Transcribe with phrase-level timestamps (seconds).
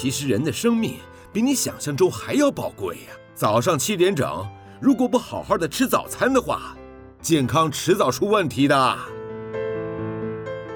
[0.00, 0.96] 其实人的生命
[1.30, 3.12] 比你想象中还要宝贵呀。
[3.34, 4.48] 早上七点整，
[4.80, 6.74] 如果不好好的吃早餐的话，
[7.20, 8.98] 健康迟早出问题的。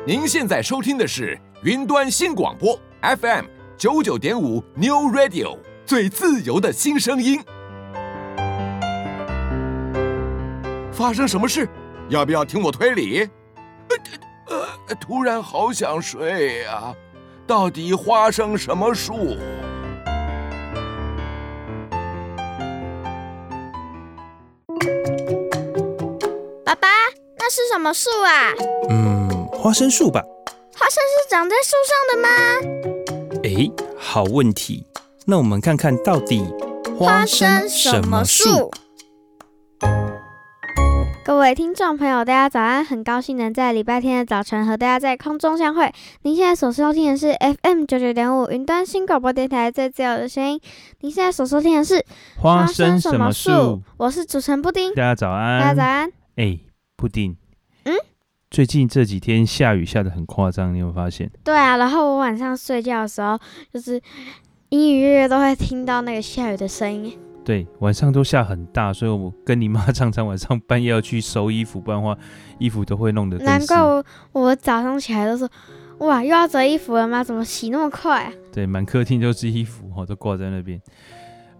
[0.07, 3.47] 您现在收听的是云端新广播 FM
[3.79, 5.57] 九九点五 New Radio，
[5.87, 7.43] 最自由的新声音。
[10.93, 11.67] 发生什么事？
[12.11, 13.27] 要不要听我推理？
[14.51, 16.95] 呃，呃，突然好想睡呀，
[17.47, 19.37] 到底花生什么树？
[26.65, 26.89] 爸爸，
[27.37, 28.53] 那是什么树啊？
[28.89, 30.23] 嗯，花生树吧。
[30.75, 32.29] 花生是长在树上的吗？
[33.45, 34.87] 哎，好问题。
[35.27, 36.43] 那我们看看到底
[36.99, 38.71] 花生什么树？
[41.25, 42.85] 各位听众朋友，大家早安！
[42.85, 45.91] 很高兴能在礼拜天的早晨和大家在空中相会。
[46.21, 50.61] 您现在所收听的是 FM 九九点五云端新广播电台最自由的声音。
[51.01, 52.05] 您现在所收听的是
[52.37, 53.81] 花生什么树？
[53.97, 54.93] 我是主持人布丁。
[54.95, 55.61] 大家早安！
[55.61, 56.13] 大家早安！
[56.37, 56.59] 哎，
[56.95, 57.35] 布丁，
[57.85, 57.95] 嗯，
[58.51, 61.31] 最近这几天下雨下的很夸张，你有没有发现？
[61.43, 63.39] 对啊，然后我晚上睡觉的时候，
[63.73, 63.99] 就是
[64.69, 67.19] 隐隐约约都会听到那个下雨的声音。
[67.45, 72.19] 对，晚上都下很大，所以我跟你妈 常常晚上半夜要去收衣服，不然的话
[72.59, 73.37] 衣服都会弄得。
[73.39, 75.47] 难怪我我早上起来都说，
[75.99, 77.23] 哇，又要折衣服了吗？
[77.23, 78.33] 怎么洗那么快啊？
[78.51, 80.81] 对，满客厅都是衣服，哈，都挂在那边。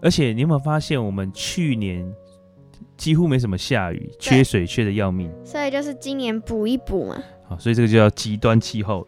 [0.01, 2.11] 而且你有没有发现，我们去年
[2.97, 5.31] 几乎没什么下雨，缺水缺的要命。
[5.43, 7.21] 所以就是今年补一补嘛。
[7.47, 9.07] 好，所以这个就叫极端气候，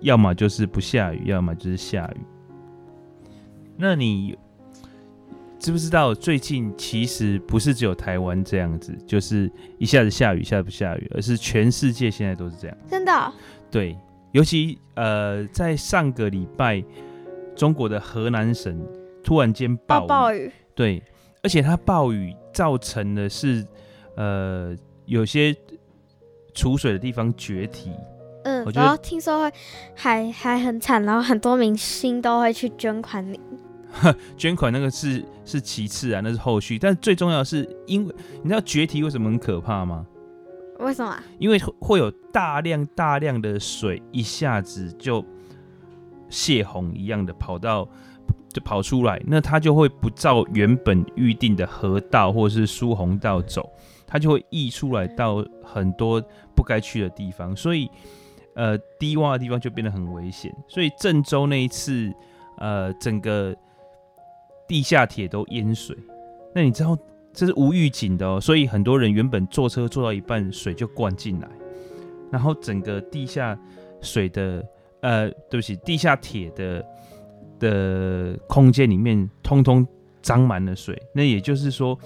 [0.00, 2.20] 要么就是不下雨，要么就是下雨。
[3.78, 4.36] 那你？
[5.58, 12.76] 知不知道最近其实不是只有台湾这样子，就是一下子下雨，一下子不下雨，而是全世界现在都是这样。
[12.88, 13.32] 真的哦？
[13.70, 13.96] 对，
[14.32, 16.82] 尤其呃，在上个礼拜，
[17.56, 18.80] 中国的河南省
[19.22, 20.52] 突然间暴雨，暴雨。
[20.74, 21.02] 对，
[21.42, 23.66] 而且它暴雨造成的是
[24.16, 25.54] 呃有些
[26.54, 27.90] 储水的地方决堤。
[28.44, 29.52] 嗯，然后听说会
[29.94, 33.38] 还还很惨，然后很多明星都会去捐款领。
[34.36, 40.06] 捐款那个是是其次啊，那是后续，但最重要的是，因为你知道决堤为什么很可怕吗？
[40.80, 41.16] 为什么？
[41.38, 45.24] 因为会有大量大量的水一下子就
[46.28, 47.88] 泄洪一样的跑到
[48.50, 53.68] 就跑出来，那它就会不照原本预定的河道或者是疏洪道走，
[54.06, 56.22] 它就会溢出来到很多
[56.54, 57.90] 不该去的地方，所以
[58.54, 60.54] 呃低洼的地方就变得很危险。
[60.68, 62.12] 所以郑州那一次
[62.58, 63.56] 呃整个。
[64.68, 65.96] 地下铁都淹水，
[66.54, 66.96] 那你知道
[67.32, 71.48] 这是无预警的哦，所以很多人原本坐车坐到一半，水就灌进来，
[72.30, 73.58] 然后整个地下
[74.02, 74.62] 水的
[75.00, 76.84] 呃，对不起，地下铁的
[77.58, 79.86] 的空间里面通通
[80.20, 81.98] 装满了水，那也就是说，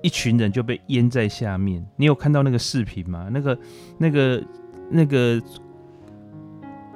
[0.00, 1.84] 一群人就被淹在下面。
[1.96, 3.28] 你有看到那个视频吗？
[3.30, 3.58] 那个
[3.98, 4.42] 那个
[4.88, 5.42] 那个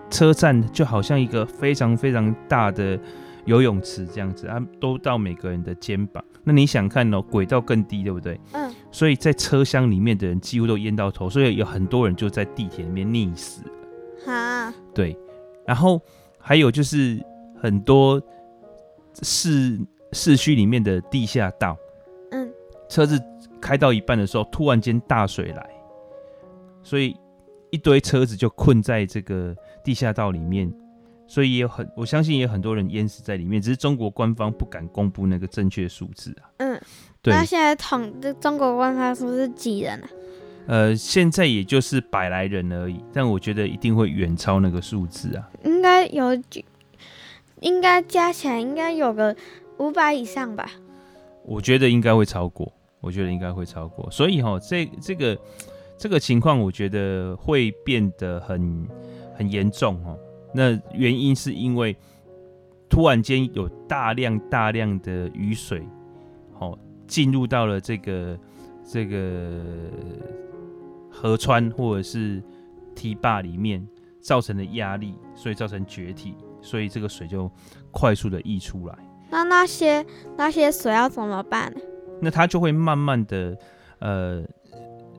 [0.08, 2.98] 车站就好像一个非常非常大的。
[3.46, 6.22] 游泳池这样子啊，都到每个人的肩膀。
[6.44, 8.38] 那你想看哦，轨道更低，对不对？
[8.52, 8.72] 嗯。
[8.90, 13.70] 所以在车厢里面的人几乎都淹到头，所以有很多人就在地铁里面溺死了。
[14.26, 14.74] 哈。
[14.92, 15.16] 对。
[15.64, 16.00] 然后
[16.38, 17.20] 还有就是
[17.60, 18.20] 很多
[19.22, 19.78] 市
[20.12, 21.76] 市区里面的地下道，
[22.30, 22.48] 嗯，
[22.88, 23.20] 车子
[23.60, 25.70] 开到一半的时候，突然间大水来，
[26.82, 27.16] 所以
[27.70, 29.54] 一堆车子就困在这个
[29.84, 30.72] 地下道里面。
[31.28, 36.50] 所以也有很，我相信也有很多人淹死在里面，只是中国官方不敢公布那个正确数字啊。
[36.58, 36.80] 嗯，
[37.20, 37.34] 对。
[37.34, 40.08] 那现在统这中国官方说是几人啊？
[40.68, 45.48] 呃，现在也就是百来人而已，但我觉得一定会远超那个数字啊。
[45.64, 46.36] 应该有，
[47.60, 49.34] 应该加起来应该有个
[49.78, 50.68] 五百以上吧。
[51.44, 54.10] 我觉得应该会超过，我觉得应该会超过。
[54.10, 55.38] 所以哈，这这个
[55.96, 58.88] 这个情况，我觉得会变得很
[59.36, 60.18] 很严重哦。
[60.56, 61.94] 那原因是因为
[62.88, 65.86] 突然间有大量大量的雨水，
[66.54, 68.38] 好进入到了这个
[68.82, 69.60] 这个
[71.10, 72.42] 河川或者是
[72.94, 73.86] 堤坝里面，
[74.18, 77.50] 造成的压力，所以造成决堤，所以这个水就
[77.90, 78.98] 快速的溢出来。
[79.30, 80.02] 那那些
[80.38, 81.80] 那些水要怎么办呢？
[82.22, 83.58] 那它就会慢慢的
[83.98, 84.42] 呃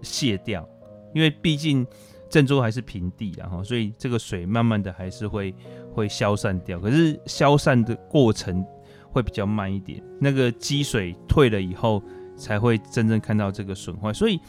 [0.01, 0.67] 泄掉，
[1.13, 1.85] 因为毕竟。
[2.29, 5.53] 郑州还是平地，然后所以这个水慢慢的还是会
[5.93, 8.65] 会消散掉，可是消散的过程
[9.09, 10.01] 会比较慢一点。
[10.19, 12.01] 那个积水退了以后，
[12.35, 14.11] 才会真正看到这个损坏。
[14.13, 14.39] 所以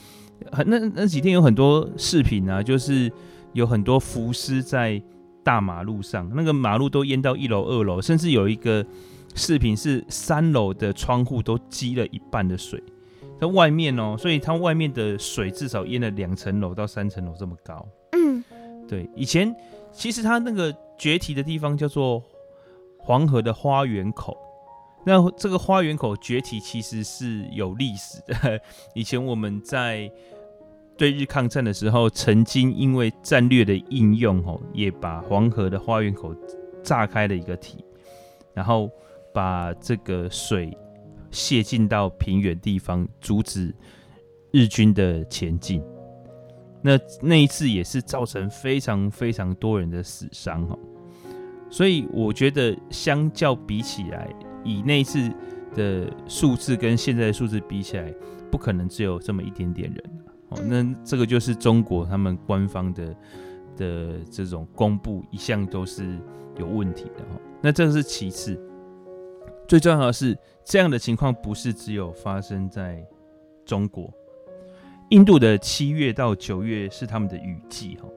[0.51, 3.11] 很那那几天有很多视频啊，就是
[3.53, 5.01] 有很多浮尸在
[5.43, 8.85] 大马路上，那个马路都淹到一楼、二楼，甚至有一个
[9.35, 12.83] 视频是三楼的窗户都积了一半的水，
[13.39, 17.87] 在外面哦，所以它外面的水至少淹了两层楼到三层楼这么高。
[18.11, 18.43] 嗯，
[18.87, 19.55] 对，以前
[19.91, 22.21] 其实它那个决堤的地方叫做
[22.97, 24.37] 黄河的花园口。
[25.05, 28.59] 那这个花园口决堤其实是有历史的。
[28.93, 30.11] 以前我们在
[30.97, 36.35] 对日抗战的时候，曾经因为战略的应用，哦，也把黄河的花园口
[36.83, 37.77] 炸开了一个堤，
[38.53, 38.91] 然后
[39.33, 40.77] 把这个水
[41.31, 43.73] 泄进到平原地方，阻止
[44.51, 45.83] 日军的前进。
[46.81, 50.79] 那那一次也是造成非常非常多人的死伤，哦。
[51.69, 54.27] 所以我觉得，相较比起来，
[54.63, 55.29] 以那一次
[55.75, 58.11] 的数字跟现在的数字比起来，
[58.49, 60.03] 不可能只有这么一点点人
[60.49, 60.59] 哦。
[60.63, 63.15] 那这个就是中国他们官方的
[63.75, 66.17] 的这种公布，一向都是
[66.57, 67.39] 有问题的哈。
[67.61, 68.59] 那这个是其次，
[69.69, 70.35] 最重要的是
[70.65, 73.05] 这样的情况不是只有发生在
[73.63, 74.11] 中国，
[75.11, 78.09] 印度的七月到九月是他们的雨季哈。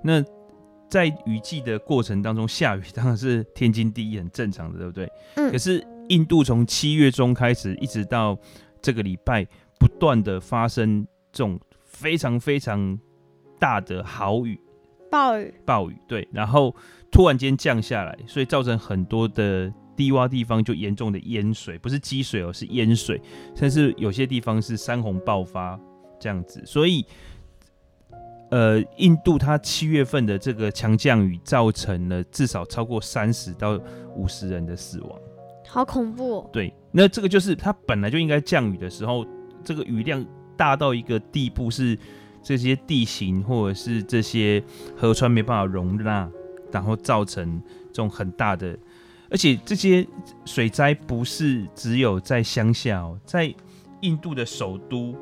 [0.00, 0.24] 那
[0.88, 5.12] 在雨季的过程当中，下雨当然是天经地义、很正常的，对不对？
[5.34, 5.50] 嗯。
[5.50, 8.38] 可是印度从七月中开始，一直到
[8.80, 9.44] 这个礼拜，
[9.80, 12.96] 不断的发生这种非常非常
[13.58, 14.56] 大的豪雨、
[15.10, 16.72] 暴雨、暴雨，对，然后
[17.10, 23.20] 突然间降下来，所以造成很多的低洼地方就严重的淹水，不是积水哦，是淹水，
[23.54, 25.78] 甚至有些地方是山洪爆发
[26.20, 27.04] 这样子，所以。
[28.50, 33.80] 呃，印度它七月份的这个强降雨，造成了至少超过三十到
[34.14, 35.18] 五十人的死亡，
[35.66, 36.50] 好恐怖哦。
[36.52, 39.24] 对，那这个就是它本来就应该降雨的时候，
[39.64, 40.22] 这个雨量
[40.54, 41.98] 大到一个地步，是
[42.42, 44.62] 这些地形或者是这些
[44.94, 46.30] 河川没办法容纳，
[46.70, 48.78] 然后造成这种很大的，
[49.32, 50.06] 而且这些
[50.44, 53.52] 水灾不是只有在乡下哦，在
[54.02, 55.16] 印度的首都，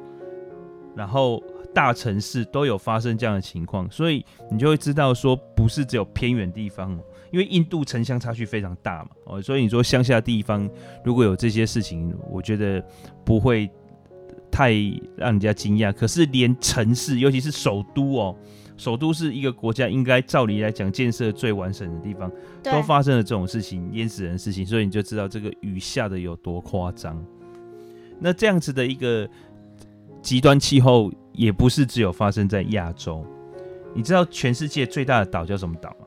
[0.95, 1.43] 然后。
[1.73, 6.99] 大城市都有发生这样的情况，所以你就会知道说，不是只有偏远地方哦，
[7.31, 10.69] 因为印度城乡差距非常大嘛，哦，所以你说乡下地方
[11.05, 12.85] 如果有这些事情，我觉得
[13.25, 13.71] 不会
[14.51, 14.73] 太
[15.17, 15.93] 让人家惊讶。
[15.93, 18.37] 可是连城市，尤其是首都哦，
[18.81, 22.31] 首都是一个国家应该照理来讲建设最完整的地方，
[22.63, 27.23] 都发生了这种事情，淹死人的事情，所以你就知道这个雨下的有多夸张。
[28.19, 29.29] 那这样子的一个
[30.23, 31.13] 极端气候。
[31.33, 33.25] 也不是只有发生在亚洲，
[33.95, 36.07] 你知道全世界最大的岛叫什么岛吗？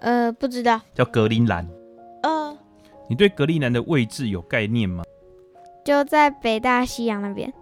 [0.00, 0.78] 呃，不知道。
[0.94, 1.66] 叫格陵兰。
[2.22, 2.56] 呃，
[3.08, 5.02] 你对格陵兰的位置有概念吗？
[5.84, 7.52] 就在北大西洋那边。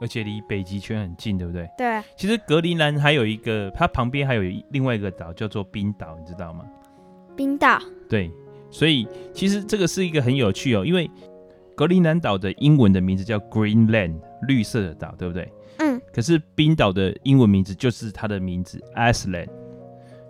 [0.00, 1.68] 对，而且离北极圈很近，对不对？
[1.76, 2.02] 对。
[2.16, 6.64] 其实格陵兰还有一个，它旁边还有另外一个岛叫做冰岛，你知道吗？
[7.36, 7.80] 冰岛。
[8.08, 8.30] 对，
[8.70, 11.10] 所以其实这个是一个很有趣哦，因为
[11.76, 14.14] 格陵兰岛的英文的名字叫 Greenland，
[14.48, 15.50] 绿色的岛，对不对？
[15.78, 19.48] 嗯，可是冰岛的英文名字就是它的名字 Iceland，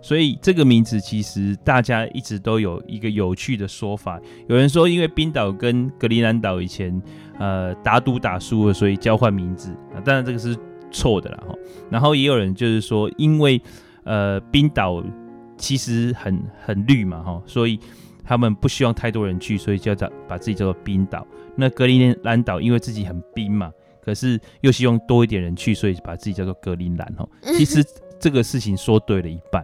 [0.01, 4.17] 所以这个名字其实大家一直都有一个有趣的说法。
[4.47, 7.01] 有人说，因为冰岛跟格陵兰岛以前
[7.41, 10.55] 呃打赌打输了，所以交换名字啊，当然这个是
[10.91, 11.43] 错的啦。
[11.89, 13.59] 然后也有人就是说，因为
[14.03, 15.03] 呃冰岛
[15.57, 17.79] 其实很很绿嘛哈，所以
[18.23, 21.25] 他们不希望太多人去，所以叫叫把自己叫做冰岛。
[21.55, 23.71] 那格陵兰岛因为自己很冰嘛。
[24.03, 27.29] 可是又希望多一点人去，所以把自己叫做格陵兰哦。
[27.55, 27.85] 其实
[28.19, 29.63] 这个事情说对了一半。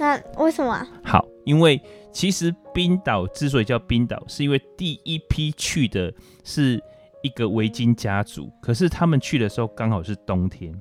[0.00, 0.86] 那为什么？
[1.04, 1.78] 好，因为
[2.10, 6.10] 其实冰岛之所以叫冰岛，是因为第一批去的
[6.42, 6.82] 是
[7.22, 10.74] 一个维京家族，可是他们去的时候刚好是冬天，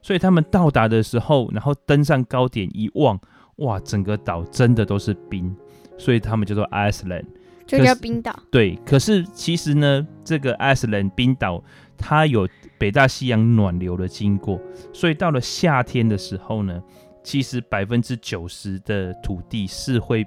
[0.00, 3.20] 所以他们到达的时候，然后登上高点一望，
[3.56, 5.54] 哇，整个岛真的都是冰，
[5.98, 7.26] 所以他们叫做 Iceland，
[7.66, 8.34] 就叫冰岛。
[8.50, 11.62] 对，可是其实呢，这个 Iceland 冰岛。
[11.96, 14.60] 它有北大西洋暖流的经过，
[14.92, 16.82] 所以到了夏天的时候呢，
[17.24, 20.24] 其实百分之九十的土地是会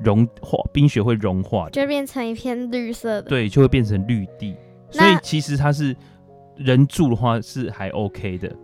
[0.00, 3.28] 融化，冰雪会融化，就变成一片绿色的。
[3.30, 4.54] 对，就会变成绿地。
[4.90, 5.96] 所以其实它是
[6.56, 8.54] 人住的话是还 OK 的。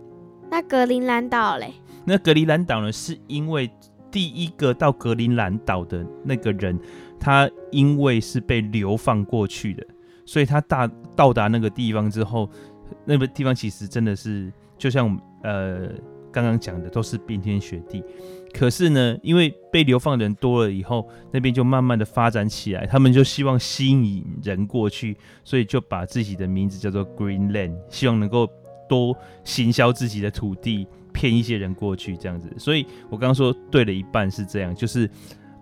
[0.51, 1.73] 那格陵兰岛嘞？
[2.03, 2.91] 那格陵兰岛呢？
[2.91, 3.69] 是因为
[4.11, 6.79] 第一个到格陵兰岛的那个人，
[7.19, 9.85] 他因为是被流放过去的。
[10.25, 12.49] 所以他大到达那个地方之后，
[13.05, 15.89] 那个地方其实真的是就像呃
[16.35, 18.03] 刚刚讲的，都是冰天雪地。
[18.53, 25.15] 可是呢，因为被流放人多了以后，那边就慢慢的发展起来，他们就希望吸引人过去，
[25.45, 28.49] 所以就把自己的名字叫做 Greenland，希望能够
[28.89, 32.53] 多行销自己的土地，骗一些人过去这样子。
[32.57, 35.09] 所以我刚刚说对了一半是这样，就是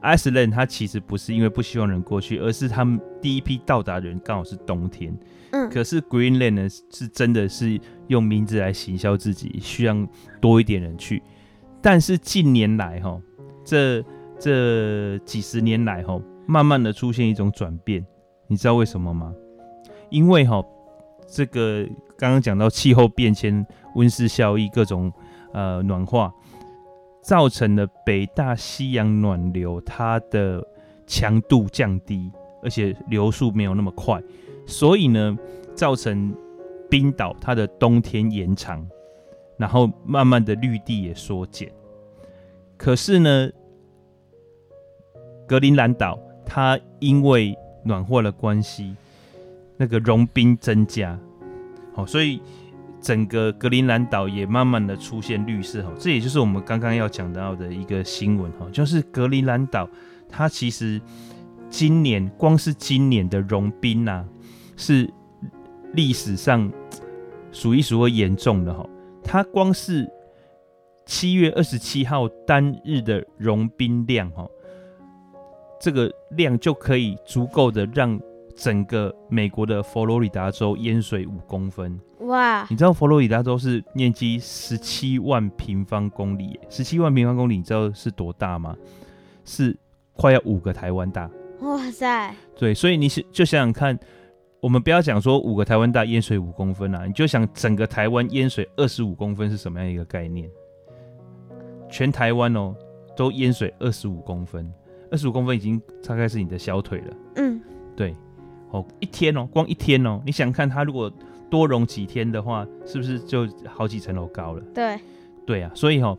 [0.01, 5.15] Iceland 它其实不是因为不希望人过去，而是他们第一批到达的人刚好是冬天。
[5.71, 9.95] 可是 Greenland 呢是真的是用名字来行销自己，需要
[10.41, 11.21] 多一点人去。
[11.81, 13.21] 但是近年来哈，
[13.63, 14.03] 这
[14.39, 18.05] 这几十年来哈，慢慢的出现一种转变，
[18.47, 19.33] 你知道为什么吗？
[20.09, 20.63] 因为哈，
[21.27, 21.85] 这个
[22.17, 25.11] 刚刚讲到气候变迁、温室效应、各种
[25.53, 26.31] 呃暖化，
[27.21, 30.65] 造成了北大西洋暖流它的
[31.05, 32.31] 强度降低，
[32.63, 34.21] 而且流速没有那么快，
[34.65, 35.37] 所以呢，
[35.75, 36.35] 造成
[36.89, 38.87] 冰岛它的冬天延长，
[39.57, 41.71] 然后慢慢的绿地也缩减。
[42.77, 43.49] 可是呢，
[45.47, 48.95] 格陵兰岛它因为暖化的关系。
[49.75, 51.19] 那个融冰增加，
[51.95, 52.39] 好，所以
[53.01, 59.89] 整个格陵兰岛也慢慢的出现绿色，哈，这也就是我们刚刚要讲到的一个新闻，哈，就是格陵兰岛
[60.29, 61.01] 它其实
[61.71, 64.23] 今年光是今年的融冰啊，
[64.75, 65.11] 是
[65.93, 66.71] 历史上
[67.51, 68.87] 数一数二严重的，哈，
[69.23, 70.09] 它光是
[71.05, 74.47] 七月二十七号单日的融冰量，哈，
[75.79, 78.19] 这个量就可以足够的让。
[78.55, 82.63] 整个美国的佛罗里达州淹水五公分，哇！
[82.69, 88.77] 你知道佛罗里达州是面积十七万平方公里，十七万平方公里，你知道是多大吗？
[89.43, 89.75] 是
[90.13, 91.27] 快要五个台湾大。
[91.61, 92.35] 哇塞！
[92.55, 93.97] 对，所以你是就想想看，
[94.63, 100.49] 我们不要讲说五个台湾大淹水五公分啊，你就想整个台湾淹水二十五公分是什么样一个概念？
[101.91, 102.73] 全台湾哦，
[103.13, 104.73] 都淹水二十五公分，
[105.11, 107.13] 二十五公分已经大概是你的小腿了。
[107.35, 107.59] 嗯，
[107.93, 108.15] 对。
[108.71, 111.11] 哦，一天哦，光一天哦，你想看它如果
[111.49, 114.61] 多融几天的话，是不是就好几层楼高了？
[114.73, 114.97] 对，
[115.45, 116.17] 对啊，所以哈、哦，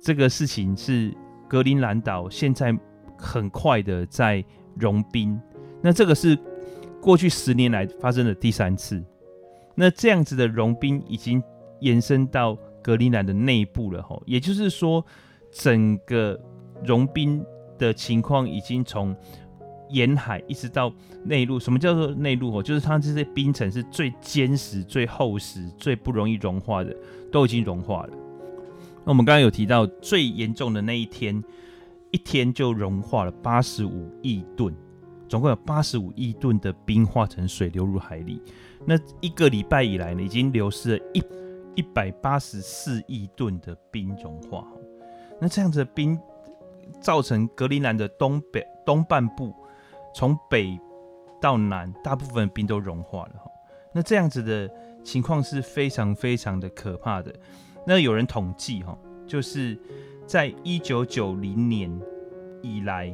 [0.00, 1.14] 这个事情是
[1.46, 2.76] 格陵兰岛现在
[3.16, 5.40] 很快的在融冰，
[5.80, 6.36] 那这个是
[7.04, 9.04] 过去十年来发生的第三次，
[9.74, 11.42] 那这样子的融冰已经
[11.80, 15.04] 延伸到格陵兰的内部了吼，也就是说，
[15.52, 16.40] 整个
[16.82, 17.44] 融冰
[17.78, 19.14] 的情况已经从。
[19.90, 20.92] 沿海一直到
[21.24, 22.58] 内陆，什么叫做内陆？
[22.58, 26.96] 哦，就是它这些冰层是最坚实、最厚实、最不容易融化的，
[27.30, 28.10] 都已经融化了。
[29.04, 31.44] 那我们刚刚有提到最严重的那一天，
[32.10, 34.74] 一天就融化了八十五亿吨，
[35.28, 38.40] 总共有八十五亿吨的冰化成水流入海里。
[38.86, 41.22] 那一个礼拜以来呢，已经流失了一
[41.76, 44.66] 一百八十四亿吨的冰融化。
[45.40, 46.18] 那这样子的冰
[47.00, 49.54] 造成格陵兰的东北东半部。
[50.16, 50.78] 从北
[51.40, 53.50] 到南，大部分冰都融化了哈。
[53.92, 54.70] 那这样子的
[55.02, 57.34] 情况是非常非常的可怕的。
[57.84, 59.76] 那有人统计哈，就是
[60.24, 61.90] 在一九九零年
[62.62, 63.12] 以来，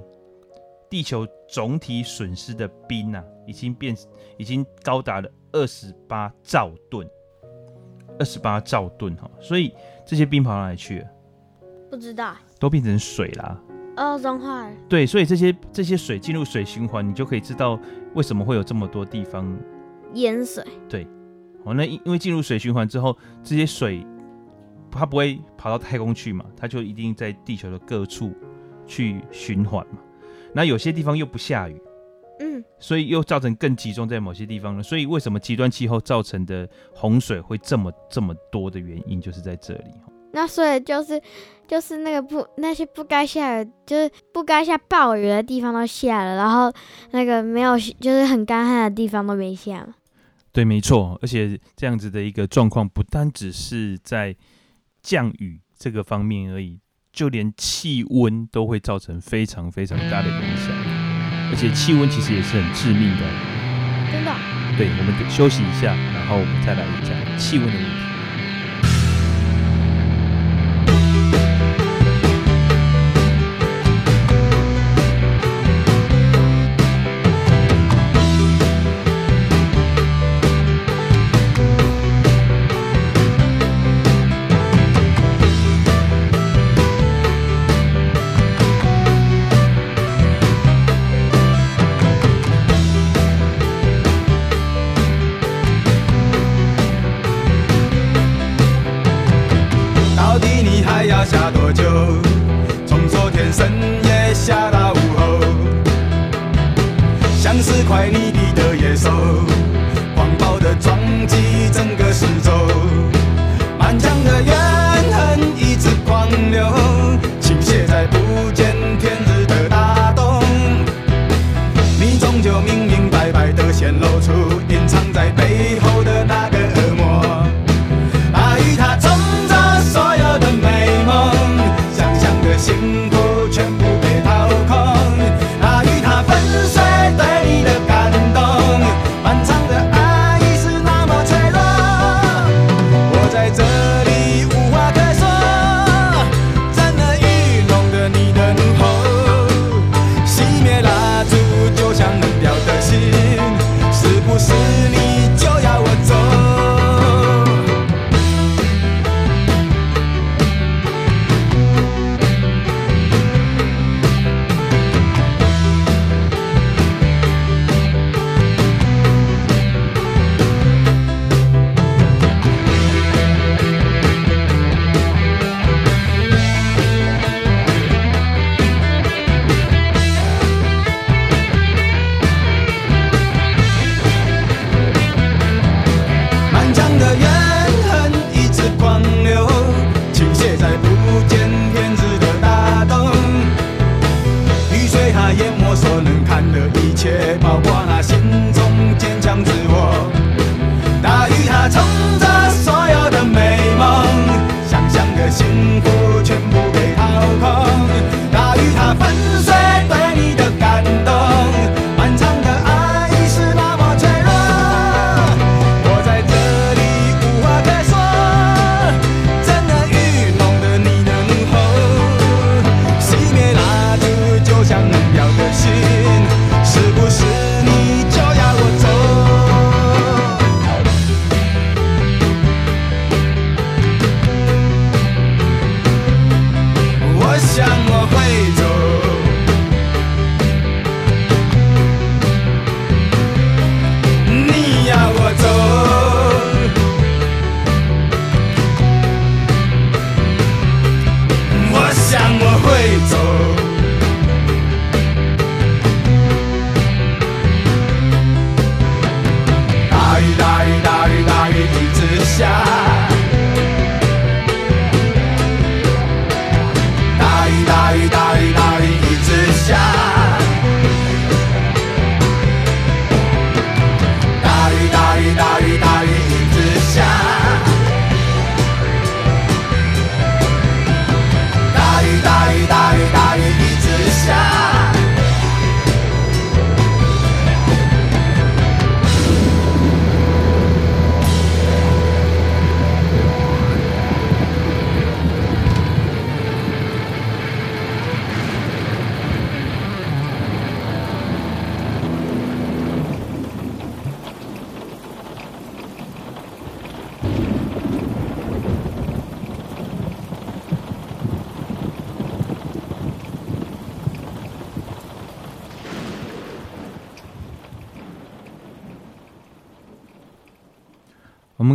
[0.90, 3.96] 地球总体损失的冰啊，已经变，
[4.36, 7.08] 已经高达了二十八兆吨，
[8.18, 9.30] 二十八兆吨哈。
[9.40, 9.72] 所以
[10.04, 11.06] 这些冰跑哪里去了？
[11.88, 13.62] 不知道，都变成水啦。
[13.96, 14.76] 哦，融化了。
[14.88, 17.78] 对，所以这些这些水进入水循环，你就可以知道
[18.14, 19.56] 为什么会有这么多地方
[20.14, 20.64] 淹水。
[20.88, 21.06] 对，
[21.64, 24.04] 哦，那因因为进入水循环之后，这些水
[24.90, 28.32] 它不会跑到太空去嘛，它就一定在地球的各处
[28.86, 29.98] 去循环嘛。
[30.54, 31.80] 那有些地方又不下雨，
[32.40, 34.82] 嗯，所以又造成更集中在某些地方了。
[34.82, 39.90] 所以为什么极端气候造成的洪水会这么这么多的原因，就是在这里。
[40.32, 41.20] 那所以就是，
[41.66, 46.72] 就是那个不那些不该下雨，就是不该下暴雨的地方都下了，然后
[47.10, 49.94] 那个没有就是很干旱的地方都没下了。
[50.52, 54.36] 对，没错，而且这样子的一个状况不单只是在
[55.02, 56.78] 降雨这个方面而已，
[57.12, 60.70] 就连气温都会造成非常非常大的影响，
[61.50, 63.24] 而且气温其实也是很致命的。
[64.12, 64.32] 真的？
[64.78, 67.90] 对，我们得休息一下，然后我们再来讲气温的问题。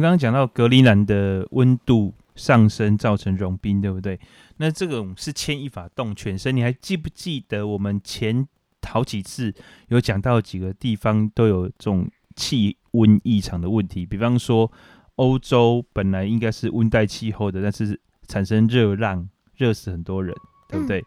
[0.06, 4.20] 刚刚讲到格陵兰的温度上升造成融冰，对不对？
[4.58, 6.56] 那这种是牵一发动全身。
[6.56, 8.48] 你还记不记得我们前
[8.88, 9.52] 好几次
[9.88, 14.06] 有讲到几个地方都有这种气温异常的问题？
[14.06, 14.72] 比方说，
[15.16, 20.36] 欧洲本来应该是温带气候的，但是产生热浪，热死很多人，
[20.70, 21.00] 对不对？
[21.00, 21.06] 嗯、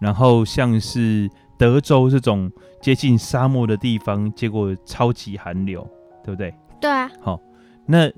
[0.00, 2.50] 然后像是德州这种
[2.82, 5.88] 接近沙漠的地方，结果超级寒流，
[6.24, 6.52] 对不对？
[6.80, 7.08] 对啊。
[7.20, 7.40] 好。
[7.86, 8.12] 那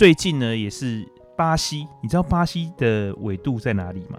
[0.00, 4.18] 最近呢，也是巴西，你知道巴西的纬度在哪里吗？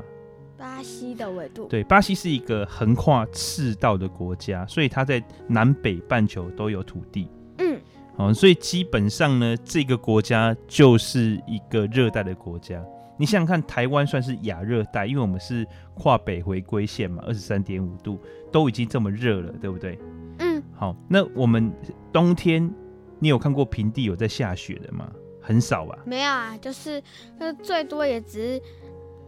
[0.56, 7.28] 巴西的纬度，对，巴西是一个横跨赤道的国家，所以它在南北半球都有土地。
[7.58, 7.82] 嗯，
[8.15, 12.80] 好，所以基本上呢，这个国家就是一个热带的国家。
[13.17, 15.65] 你想想看，台湾算是亚热带，因为我们是
[15.96, 18.20] 跨北回归线嘛，二十三点五度
[18.52, 19.98] 都已经这么热了，对不对？
[20.38, 21.74] 嗯，好，那我们
[22.13, 22.72] 冬天。
[23.24, 25.08] 你有看过平地有在下雪的吗？
[25.52, 25.98] 很少吧。
[26.06, 27.02] 没有啊，就是
[27.40, 28.62] 就最多也只是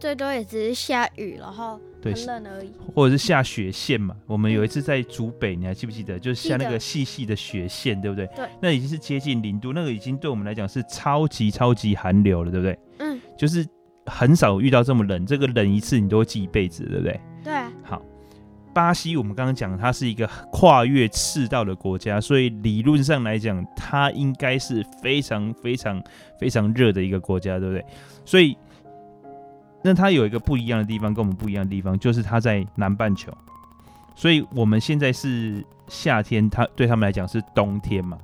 [0.00, 2.72] 最多也只是下雨，然后很冷而已。
[2.94, 4.16] 或者是下雪线嘛。
[4.26, 6.18] 我们有一次在竹北，你还记不记得？
[6.18, 8.26] 就是下那个细细的雪线，对不对？
[8.34, 8.48] 对。
[8.60, 12.78] 那已经是接近零度，那个已经对我们来讲是超级超级寒流了，对不对？
[12.98, 13.20] 嗯。
[13.38, 13.66] 就是
[14.06, 17.20] 很少遇到这么冷，这个冷一次你都会记一辈子，对不对？
[18.74, 26.02] 巴西，我们刚刚讲，它是一个跨越赤道的国家，所以理论上来讲，它应该是非常非常
[26.38, 27.84] 非常热的一个国家，对不对？
[28.24, 28.56] 所以
[29.82, 33.32] 那它有一个不一样的地方，跟我们不一样的地方，就是它在南半球，
[34.16, 38.18] 所以我们现在是夏天，它对他们来讲是冬天嘛。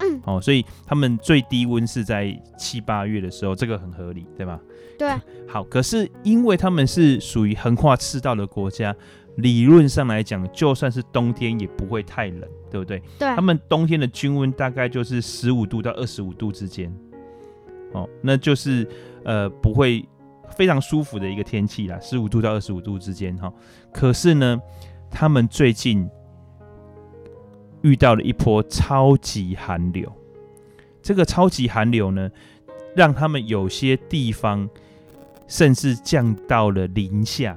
[0.00, 4.60] 嗯，哦，所以他们最低温是在七八月的时候，这个很合理，对吧？
[4.96, 5.10] 对。
[5.48, 8.94] 好，可是因为他们是属于横跨赤道的国家，
[9.38, 13.02] 理论上来讲，就算是冬天也不会太冷，对不对？
[13.18, 13.34] 对。
[13.34, 16.94] 他们冬天的均温大概就是十五度到二十五度之间，
[17.92, 18.88] 哦，那就是
[19.24, 20.08] 呃不会
[20.50, 23.52] 非常舒服的一个天气啦，十五度到二十五度之间哈。
[23.92, 24.60] 可是呢，
[25.10, 26.08] 他们最近。
[27.82, 30.12] 遇到了一波超级寒流，
[31.00, 32.28] 这个超级寒流呢，
[32.96, 34.68] 让他们有些地方
[35.46, 37.56] 甚至降到了零下。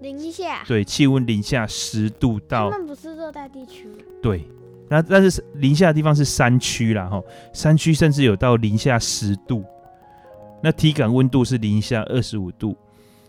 [0.00, 0.62] 零下？
[0.66, 2.70] 对，气温零下十度到。
[2.70, 3.88] 他们不是热带地区。
[4.22, 4.44] 对，
[4.88, 9.64] 那但是零下的地方是山区啦，哈，山区甚至有到零下十度，
[10.62, 12.76] 那体感温度是零下二十五度。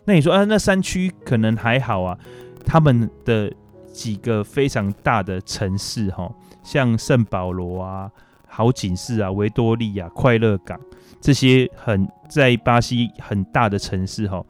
[0.06, 2.18] 那你说啊，那山区可能还好啊，
[2.66, 3.52] 他们的。
[3.92, 6.32] 几个非常大的城市，哈，
[6.64, 8.10] 像圣保罗啊、
[8.48, 10.80] 好景市啊、维多利亚、快乐港
[11.20, 14.42] 这些很在巴西很大的城市，哈，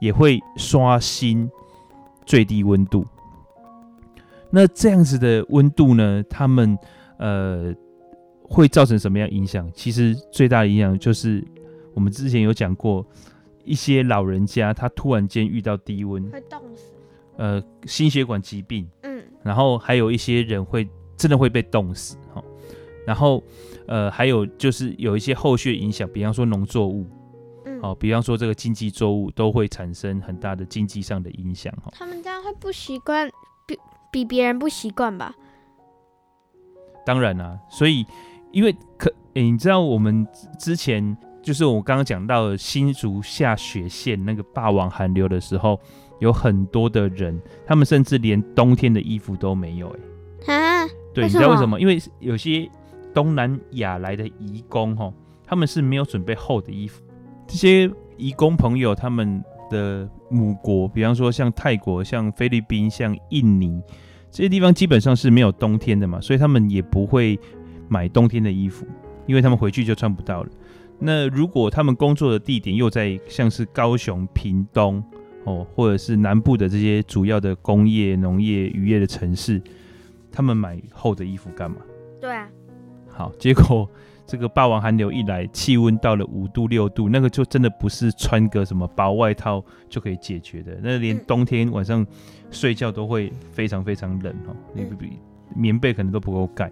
[0.00, 1.48] 也会刷新
[2.28, 3.06] 最低温度。
[4.50, 6.78] 那这样子的温度呢，他们
[7.18, 7.74] 呃
[8.42, 9.70] 会造成什么样影响？
[9.74, 11.42] 其实最大的影响就是
[11.94, 13.04] 我们之前有讲过，
[13.64, 16.92] 一些老人家他突然间遇到低温会冻死。
[17.36, 22.42] 呃，心血管疾病，嗯，然后还有一些人会真的会被冻死哈，
[23.06, 23.42] 然后
[23.86, 27.06] 呃，还有就是有一些后续影响，比方说农作物，
[27.78, 31.90] 嗯，好，比方说这个经济作物都会产生很大的经济上的影响哈。
[31.92, 33.30] 他们这样会不习惯，
[33.66, 33.78] 比
[34.10, 35.34] 比别人不习惯吧？
[37.06, 38.04] 当然啦，啊，所以
[38.52, 40.26] 因为可，诶，你知道我们
[40.58, 45.78] 之前就是我刚刚讲到新竹下雪线那个霸王寒流的时候。
[46.20, 50.00] 有很多的人，他们甚至连冬天的衣服都没有、欸，
[50.46, 51.80] 哎，啊，对，你知道为什么？
[51.80, 52.68] 因为有些
[53.14, 55.14] 东南亚来的移工，哈，
[55.46, 57.00] 他们是没有准备厚的衣服。
[57.48, 63.82] 这些移工朋友，他们的母国，比方说像泰国、像菲律宾、像印尼
[64.30, 67.40] 这些地方，基本上是没有冬天的嘛，所以他们也不会
[67.88, 68.86] 买冬天的衣服，
[69.26, 70.50] 因为他们回去就穿不到了。
[70.98, 75.02] 那如果他们工作的地点又在像是高雄、屏东，
[75.44, 79.62] 哦，或者是南部的这些主要的工业、农业、渔业的城市，
[80.30, 81.78] 他们买厚的衣服干嘛？
[82.20, 82.46] 对啊。
[83.08, 83.88] 好，结果
[84.28, 90.78] 这个霸王寒流一来，气温到了五度、六度，那个就真的不是穿个什么薄外套就可以解决的。
[90.82, 92.06] 那连冬天晚上
[92.50, 95.18] 睡觉都会非常非常冷哦，你不比
[95.56, 96.70] 棉被可能都不够盖。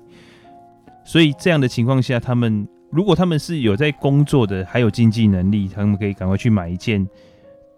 [1.03, 7.09] 所以这样的情况下，他们如果他们是有在工作的，还有经济能力，他们可以赶快去买一件。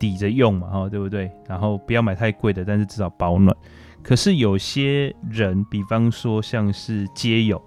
[0.01, 1.29] 抵着用嘛，哈，对不对？
[1.49, 3.53] 然后不要买太贵的，但是至少保暖。
[4.01, 7.61] 可是有些人，比方说像是街友，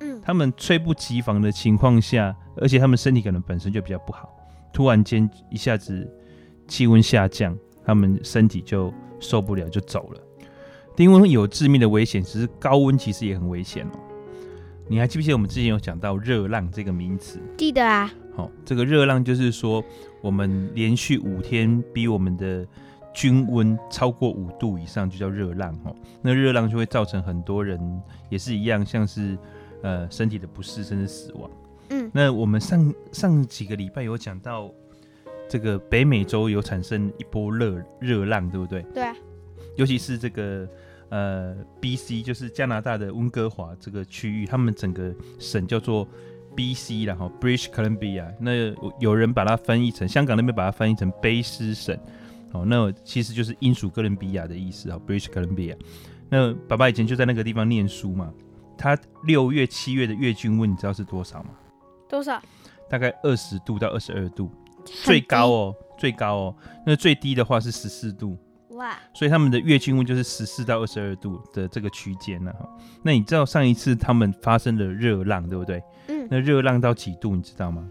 [0.00, 4.28] 嗯，他们猝不及防的情况下，而且他们身体可能本身就比较不好，
[4.72, 6.06] 突然间一下子
[6.66, 10.20] 气温下降，他们身体就受不了，就走了。
[10.96, 13.98] 低温有致命的危险，只是高温其实也很危险哦。
[14.88, 17.40] 你还记不记得我们之前有讲到热浪这个名词？
[17.56, 18.12] 记得啊。
[18.34, 19.82] 好，这个热浪就是说。
[20.22, 22.66] 我们连续五天比我们的
[23.14, 25.96] 均温超过五度以上，就叫热浪哦。
[26.20, 27.80] 那热浪就会造成很多人
[28.28, 29.38] 也是一样，像是
[29.82, 31.50] 呃身体的不适甚至死亡。
[31.90, 34.72] 嗯，那我们上上几个礼拜有讲到，
[35.48, 38.82] 这个北美洲有产生一波热热浪，对不对？
[38.94, 39.14] 对啊。
[39.76, 40.68] 尤其是这个
[41.08, 46.06] 呃 BC，就是加拿大的温哥华这个区域，他们整个省叫做。
[46.56, 47.04] B.C.
[47.04, 51.96] 然后 British Columbia，那有人把它翻译成香港那边把它翻译成卑诗省，
[52.50, 55.76] 哦，那其实就是英属哥伦比亚的意思啊，British Columbia。
[56.28, 58.34] 那爸爸以前就在那个地方念书嘛，
[58.80, 61.50] 他六月、七月的月均温你知道是多少吗？
[62.08, 62.40] 多少？
[62.88, 64.50] 大概二十度到二十二度，
[64.86, 66.56] 最高哦，最高哦。
[66.86, 68.38] 那最低的话是十四度。
[68.70, 68.96] 哇！
[69.12, 72.50] 所以他们的月均温就是十四到二十二度的这个区间呢。
[73.02, 75.82] 那你知道上一次他们发生的热浪，对不对？
[76.08, 76.26] 嗯。
[76.30, 77.86] 那热浪到几度，你知道吗？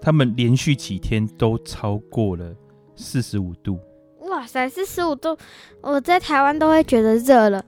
[0.00, 2.54] 他们连续几天都超过了
[2.94, 3.80] 四十五度。
[4.28, 5.36] 哇塞，四十五度，
[5.80, 7.64] 我在台湾都会觉得热了，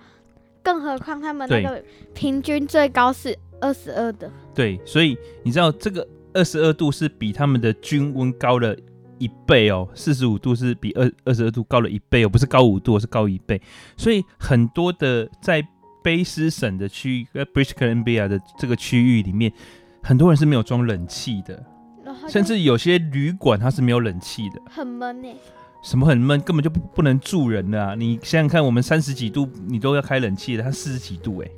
[0.69, 4.31] 更何况他们那个平均最高是二十二的。
[4.55, 8.77] 对，所以你知道这个二十二度是比他们的均温高了。
[9.21, 13.61] 一倍哦，四十五度是比二二十二度高了一倍哦，不是高五度，是高一倍。
[13.97, 15.61] 所以很多的在
[16.05, 19.53] 卑诗省的区域，呃，British Columbia 的这个区域里面，
[20.05, 21.57] 很多人是没有装冷气的。
[22.05, 25.29] 哦，甚至有些旅馆它是没有冷气的，很闷呢。
[25.81, 27.95] 什么很闷，根本就不不能住人的啊！
[27.95, 31.49] 你想想看，我们三十几度，你都要开冷气了，它四十几度哎，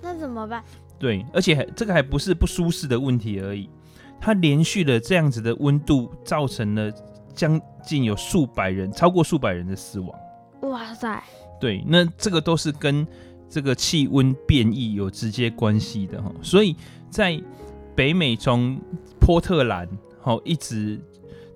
[0.00, 0.64] 那怎么办？
[0.98, 3.68] 对，而且这个还不是不舒适的问题而已，
[4.18, 6.90] 它连续的这样子的温度，造成了
[7.34, 10.10] 将近有数百人，超过数百人的死亡。
[10.62, 11.22] 哇塞！
[11.60, 13.06] 对，那这个都是跟
[13.48, 16.74] 这个气温变异有直接关系的哈，所以
[17.10, 17.38] 在
[17.94, 18.80] 北美从
[19.20, 19.86] 波特兰
[20.20, 20.98] 好一直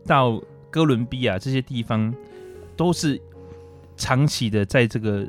[0.06, 0.40] 到。
[0.76, 2.14] 哥伦比亚这些地方
[2.76, 3.18] 都是
[3.96, 5.26] 长期的在这个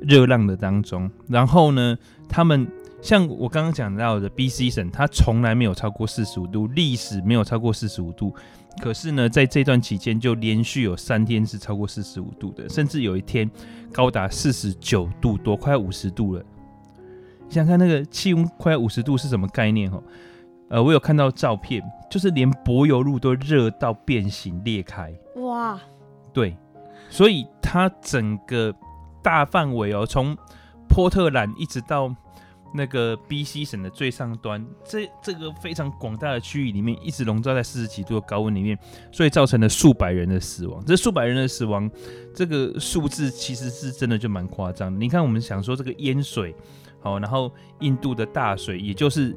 [0.00, 2.68] 热浪的当中，然后呢，他们
[3.02, 8.32] 像我刚刚讲到的 BC 省，它从来没有超过四十五度，历史没有超过四十五度，
[8.80, 13.50] 可是呢，在这段期间就连续有三天是超过四十五度的，甚至有一天
[13.92, 16.44] 高达四十九度多，快五十度了。
[17.48, 19.90] 想看那个气温快五十度是什么概念？
[19.90, 20.00] 哦？
[20.68, 25.14] 呃，我有看到照片，就是连柏油路都热到变形裂开。
[25.36, 25.80] 哇！
[26.32, 26.56] 对，
[27.08, 28.74] 所以它整个
[29.22, 30.36] 大范围哦，从
[30.88, 32.12] 波特兰一直到
[32.74, 38.76] 那个 BC 省的最上端，这这个非常广大的区域里面，一直笼罩在四十几度的高温里面，
[39.12, 40.84] 所以造成了数百人的死亡。
[40.84, 41.88] 这数百人的死亡，
[42.34, 45.00] 这个数字其实是真的就蛮夸张。
[45.00, 46.52] 你看，我们想说这个淹水，
[47.00, 49.36] 好，然后印度的大水，也就是。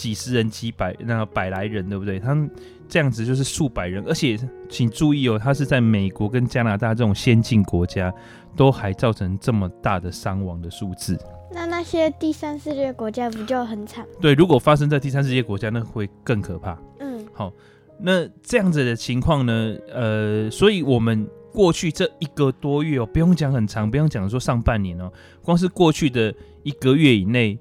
[0.00, 2.18] 几十人、几百那个百来人，对不对？
[2.18, 2.50] 他们
[2.88, 8.10] 这样子就是数百人，而且请注意哦，他是在美国跟加拿大这种先进国家，
[8.56, 11.18] 都还造成这么大的伤亡的数字。
[11.52, 14.06] 那那些第三世界国家不就很惨？
[14.22, 16.78] 对，如果发生在第三世界国家，那会更可怕。
[17.00, 17.52] 嗯，好，
[17.98, 19.76] 那这样子的情况呢？
[19.92, 27.58] 呃，所以我们过去这一个多月哦，不用讲很长，不用讲说上半年哦，光是过去的一个月以内。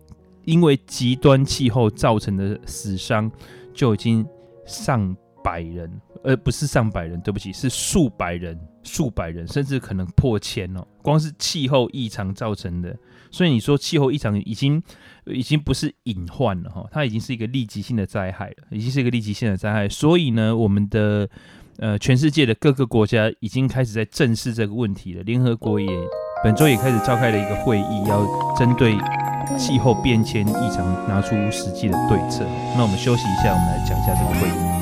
[0.49, 3.31] 因为极端气候造成的死伤
[3.71, 4.25] 就已经
[4.65, 5.87] 上百人，
[6.23, 10.83] 而不是上百人，对不起，是数百人，数百人，甚至可能破千哦。
[11.03, 12.97] 光是气候异常造成的，
[13.29, 14.81] 所以你说气候异常已经
[15.27, 19.87] 已经不是隐患了哈，它已经是一个立即性的灾害了，已经是一个立即性的灾害。
[19.87, 21.29] 所以呢，我们的
[21.77, 25.21] 呃全世界的各个国家已经开始在正视这个问题了。
[25.21, 25.87] 联合国也
[26.43, 28.25] 本周也开始召开了一个会议，要
[28.57, 28.97] 针对。
[29.57, 32.45] 气候变迁异常拿出实际的对策。
[32.75, 34.79] 那我们休息一下我们来讲一下这个会议。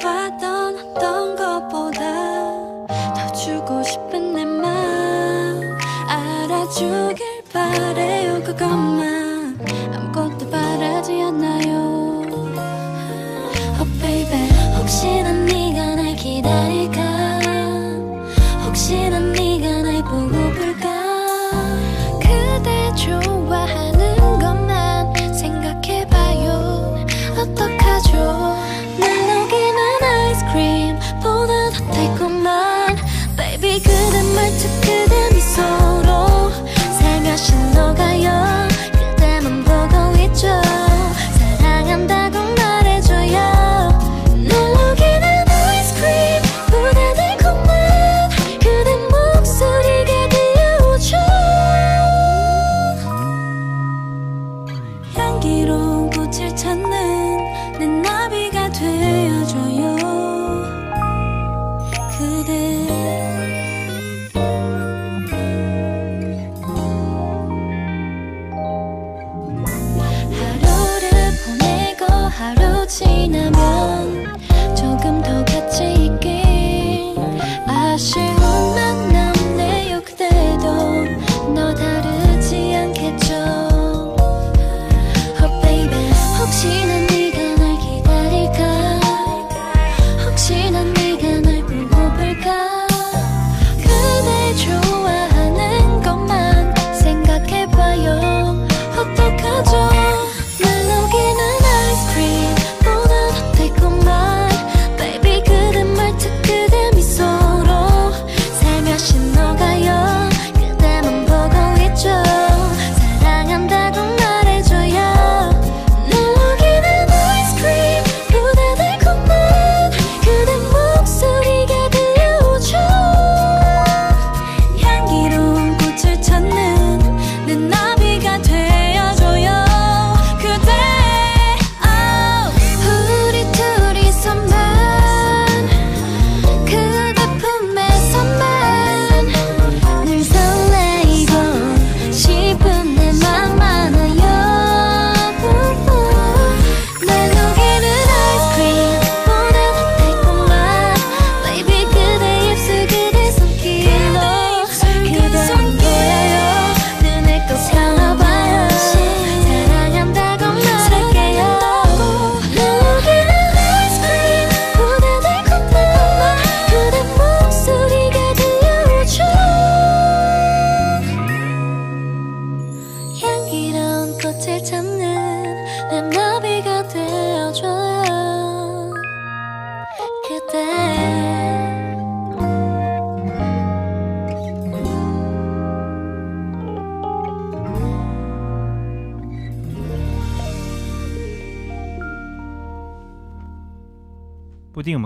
[0.00, 2.00] 보았던 어떤 것보다
[3.14, 8.42] 더 주고 싶은 내 맘 알아주길 바래요.
[8.42, 9.58] 그것만
[9.94, 11.84] 아무것도 바라지 않아요.
[13.76, 17.00] Oh 혹시나 네가 날 기다릴까?
[18.64, 19.53] 혹시나 네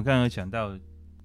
[0.08, 0.74] 刚刚讲到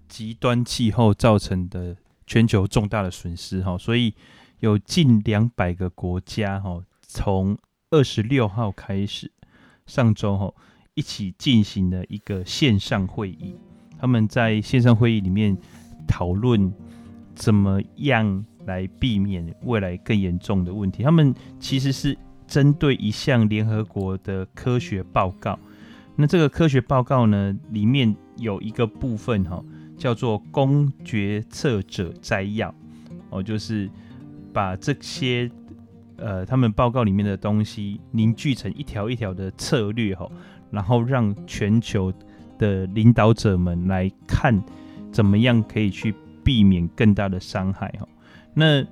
[0.09, 1.95] 极端气候造成的
[2.27, 4.13] 全球重大的损失哈，所以
[4.59, 7.57] 有近两百个国家哈，从
[7.91, 9.31] 二十六号开始，
[9.85, 10.53] 上周哈
[10.95, 13.55] 一起进行了一个线上会议。
[13.97, 15.57] 他们在线上会议里面
[16.05, 16.69] 讨论
[17.33, 21.03] 怎么样来避免未来更严重的问题。
[21.03, 25.57] 他们其实是针对一项联合国的科学报告。
[26.17, 29.63] 那这个科学报告呢，里面有一个部分哈，
[29.97, 32.73] 叫做“公决策者摘要”，
[33.29, 33.89] 哦，就是
[34.51, 35.49] 把这些
[36.17, 40.29] 呃他们报告里面的东西凝聚成一条一条的策略哈，
[40.71, 42.13] 然后让全球
[42.57, 44.63] 的领导者们来看
[45.11, 48.07] 怎么样可以去避免更大的伤害哈。
[48.53, 48.85] 那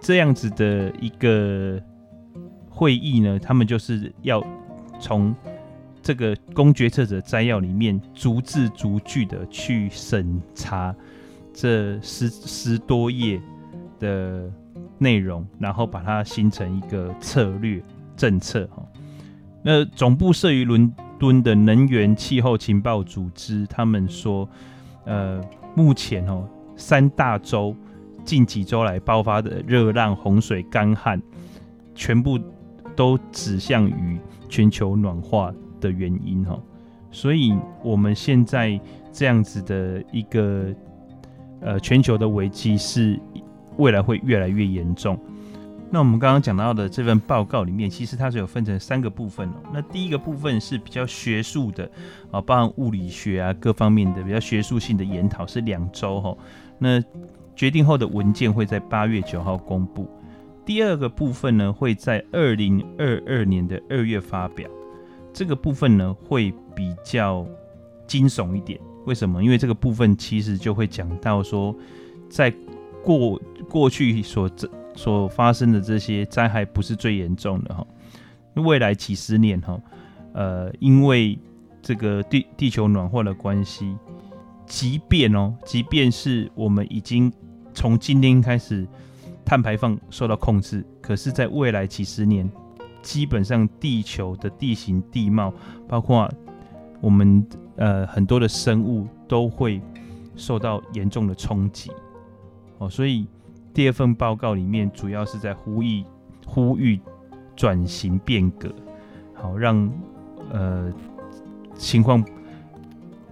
[0.00, 1.82] 这样子的一个
[2.68, 4.40] 会议呢，他们就是要
[5.00, 5.34] 从
[6.08, 10.96] 这个公决策者摘要里面，逐字逐句的去审查
[11.52, 13.38] 这十十多页
[14.00, 14.50] 的
[14.96, 17.82] 内容，然后把它形成一个策略
[18.16, 18.82] 政策哈。
[19.62, 24.48] 那总部设于伦敦的能源气候情报组织，他们说，
[25.04, 25.38] 呃，
[25.74, 27.76] 目前哦，三大洲
[28.24, 31.20] 近几周来爆发的热浪、洪水、干旱，
[31.94, 32.40] 全部
[32.96, 34.18] 都指向于
[34.48, 35.52] 全球暖化。
[35.80, 36.58] 的原因哈，
[37.10, 38.80] 所以我们现在
[39.12, 40.74] 这样子的一个
[41.60, 43.18] 呃全球的危机是
[43.76, 45.18] 未来会越来越严重。
[45.90, 49.54] 那我们刚刚讲到的这份报告里面，其实它是有分成三个部分哦。
[49.72, 51.90] 那第一个部分是比较学术的
[52.30, 56.36] 啊，包含物理学啊各方面的比较学术性的研讨，是两周哈。
[56.78, 57.02] 那
[57.56, 60.06] 决定后的文件会在八月九号公布。
[60.66, 64.68] 第二个部分呢，会在二零二二年的二月发表。
[65.32, 67.46] 这个部分呢，会比较
[68.06, 68.78] 惊悚一点。
[69.06, 69.42] 为什么？
[69.42, 71.74] 因为这个部分其实就会讲到说，
[72.28, 72.52] 在
[73.02, 77.86] 过过去所这所发生的这些灾害不是最严重的哈。
[78.54, 79.80] 未来几十年哈，
[80.32, 81.38] 呃，因为
[81.80, 83.96] 这个地地球暖化的关系，
[84.66, 87.32] 即便哦，即便是我们已经
[87.72, 88.86] 从今天开始
[89.44, 92.50] 碳排放受到控制，可是在未来几十年。
[93.08, 95.50] 基本上，地球的地形地貌，
[95.88, 96.30] 包括
[97.00, 97.42] 我们
[97.76, 99.80] 呃很多的生物，都会
[100.36, 101.90] 受到严重的冲击。
[102.76, 103.26] 哦，所以
[103.72, 106.04] 第二份报告里面主要是在呼吁
[106.46, 107.00] 呼吁
[107.56, 108.70] 转型变革，
[109.32, 109.90] 好让
[110.52, 110.92] 呃
[111.76, 112.22] 情况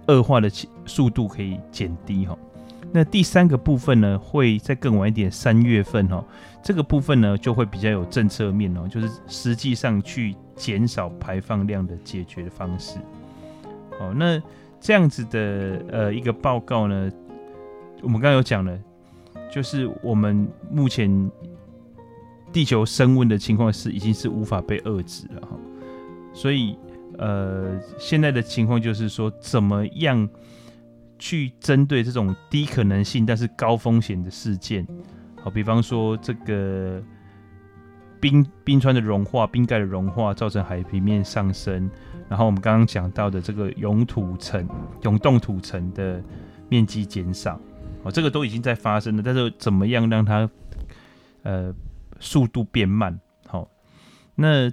[0.07, 0.49] 恶化的
[0.87, 2.35] 速度可以减低哈。
[2.93, 6.23] 那第三个部分呢，会再更晚一点，三月份哈，
[6.63, 12.97] 这个部分呢就会比较有政策面哦，就是实际上去减少排放量的解决的方式。
[13.99, 14.41] 哦，那
[14.79, 17.11] 这样子的呃一个报告呢，
[18.01, 18.79] 我们刚刚有讲了，
[19.51, 21.29] 就是我们目前
[22.53, 25.49] 地球升温的情况是已经是无法被遏制了哈，
[26.33, 26.77] 所以
[27.17, 30.27] 呃现在的情况就是说怎么样？
[31.19, 34.87] 去针对这种低可能性但是高风险的事件，
[35.43, 37.01] 好，比方说这个
[38.19, 41.89] 冰冰川的融化、冰盖的融化造成海平面上升，
[42.29, 44.67] 然后我们刚刚讲到的这个永土层、
[45.03, 46.21] 永冻土层的
[46.69, 47.59] 面积减少，
[48.03, 50.49] 哦，这个都已经在发生了，但是怎么样让它
[51.43, 51.73] 呃
[52.19, 53.19] 速度变慢？
[53.47, 53.69] 好，
[54.35, 54.71] 那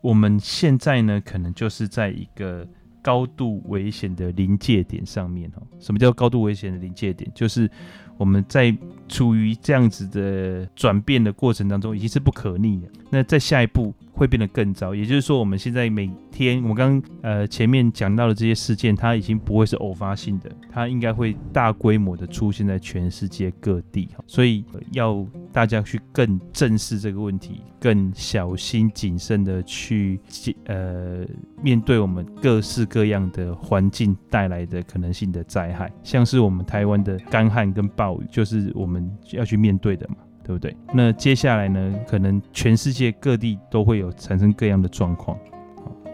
[0.00, 2.66] 我们现在呢，可能就是在一个。
[3.06, 7.30] 高度危险的临界点上面，哦，什么叫高度危险的临界点？
[7.32, 7.70] 就是
[8.16, 8.76] 我们在
[9.06, 12.88] 处于这样子的转变的过程当中，已经是不可逆的。
[13.08, 13.94] 那在下一步。
[14.16, 30.18] 会变得更糟，也就是说，我们现在每天，我们刚呃前面讲到的这些事件，它已经不会是偶发性的，它应该会大规模的出现在全世界各地，所以要大家去更正视这个问题，更小心谨慎的去
[30.64, 31.26] 呃
[31.62, 40.16] 面对我们各式各样的环境带来的可能性的灾害，像是我们台湾的干旱跟暴雨，就是我们要去面对的嘛。
[40.46, 40.76] 对不对？
[40.94, 41.92] 那接下来呢？
[42.06, 45.36] 可能全世界各地都会有产生各样的状况。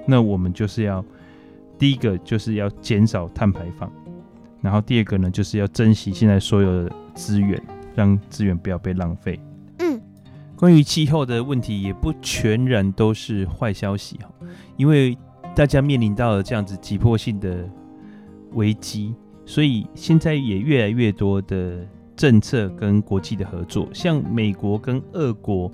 [0.07, 1.05] 那我们就是要
[1.79, 3.93] 第一个就是要减少碳排放，
[4.63, 7.63] 然后第二个呢，就是要珍惜现在所有的资源，
[7.95, 9.39] 让资源不要被浪费。
[9.81, 10.01] 嗯，
[10.57, 14.31] 关于气候的问题，也不全然都是坏消息哈，
[14.79, 15.15] 因为
[15.55, 17.69] 大家面临到了这样子急迫性的
[18.55, 19.15] 危机，
[19.45, 21.87] 所以现在也越来越多的
[22.23, 25.69] 政策跟国际的合作，像美国跟俄国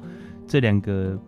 [0.47, 1.21] 这两个，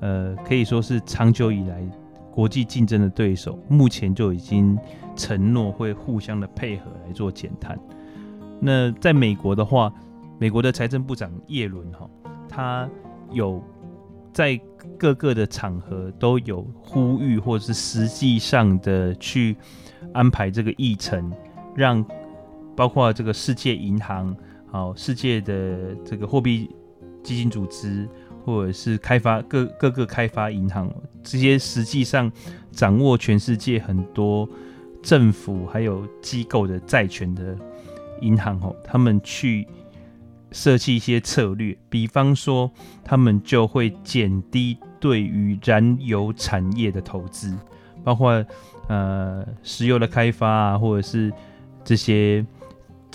[0.00, 1.82] 呃，可以说是长久以来
[2.30, 4.78] 国际竞争的对手，目前就已经
[5.16, 7.78] 承诺会互相的配合来做减碳。
[8.60, 9.90] 那在美国的话，
[10.38, 12.06] 美国的财政部长叶伦哈，
[12.46, 12.86] 他
[13.32, 13.62] 有
[14.34, 14.60] 在
[14.98, 19.56] 各个的场合都有呼吁，或者是实际上的去
[20.12, 21.32] 安排这个议程，
[21.74, 22.04] 让
[22.76, 24.36] 包括这个世界银行、
[24.66, 26.70] 好世界的这个货币
[27.22, 28.08] 基金组织，
[28.44, 30.92] 或者是开发各各个开发银行
[31.22, 32.30] 这些实际上
[32.70, 34.48] 掌握全世界很多
[35.02, 37.56] 政府还有机构的债权的
[38.20, 39.66] 银行哦，他们去。
[40.52, 42.70] 设计一些策略，比方说，
[43.04, 47.54] 他们就会减低对于燃油产业的投资，
[48.04, 48.42] 包括
[48.88, 51.30] 呃石油的开发啊，或者是
[51.84, 52.46] 这些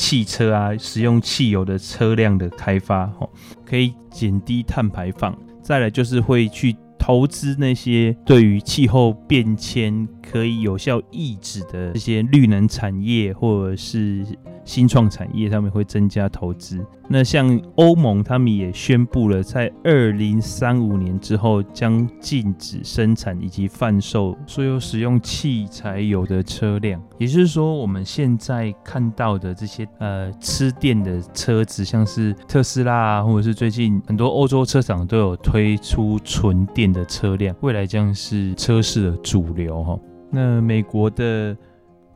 [0.02, 3.30] 汽车啊，使用汽油的车辆的开发，哦，
[3.64, 5.38] 可以减低碳排放。
[5.62, 14.26] 再来就是会去投资那些对于气候变迁可以有效抑制的这些绿能产业，或者是。
[14.64, 16.80] 新创产业他们会增加投资。
[17.10, 27.02] 那像欧盟，他们也宣布了，在二零三五年之后将禁止生产以及贩售所有使用汽柴油的车辆。
[27.18, 40.00] 也就是说，我们现在看到的这些呃吃电的车子，像是特斯拉啊，或者是最近很多欧洲车厂都有推出纯电的车辆，未来将是车市的主流哈。
[40.30, 41.58] 那美国的。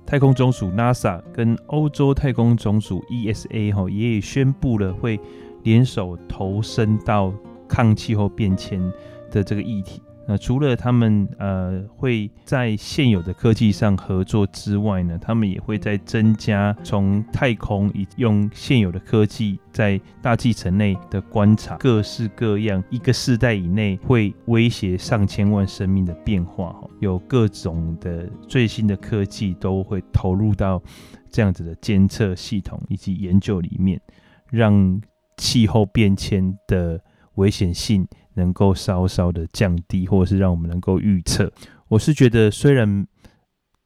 [0.05, 5.19] 太空总署 NASA 跟欧洲太空总署 ESA 哈也宣布了会
[5.63, 7.33] 联手投身到
[7.67, 8.79] 抗气候变迁
[9.31, 10.04] 的这个议题。
[10.27, 30.81] 那除了他们呃会在现有的科技上合作之外呢，他们也会在增加从太空以用现有的科技在大气层内的观察，各式各样一个世代以内会威胁上千万生命的变化，有各种的最新的科技都会投入到
[31.29, 34.01] 这样子的监测系统以及研究里面，
[34.49, 34.99] 让
[35.37, 36.99] 气候变迁的
[37.35, 38.07] 危险性。
[38.35, 41.51] 能够稍稍的降低，或者是让我们能够预测。
[41.89, 43.05] 我是觉得，虽然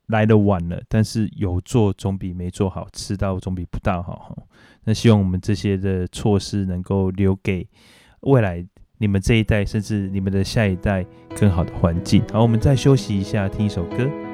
[0.07, 4.35] 来的晚了，但是有做总比没做好，吃到总比不到好。
[4.83, 7.67] 那希望我们这些的措施能够留给
[8.21, 8.65] 未来
[8.97, 12.23] 你们这一代，甚至你们的下一代更好的环境。
[12.31, 14.28] 好，我们再休息一下，听一首歌。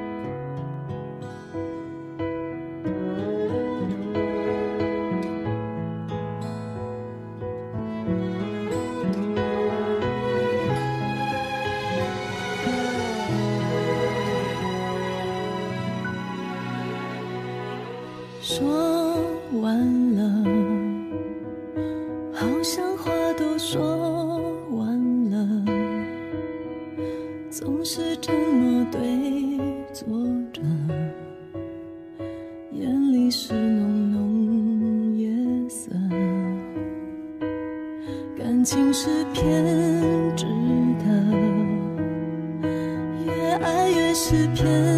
[44.28, 44.95] 诗篇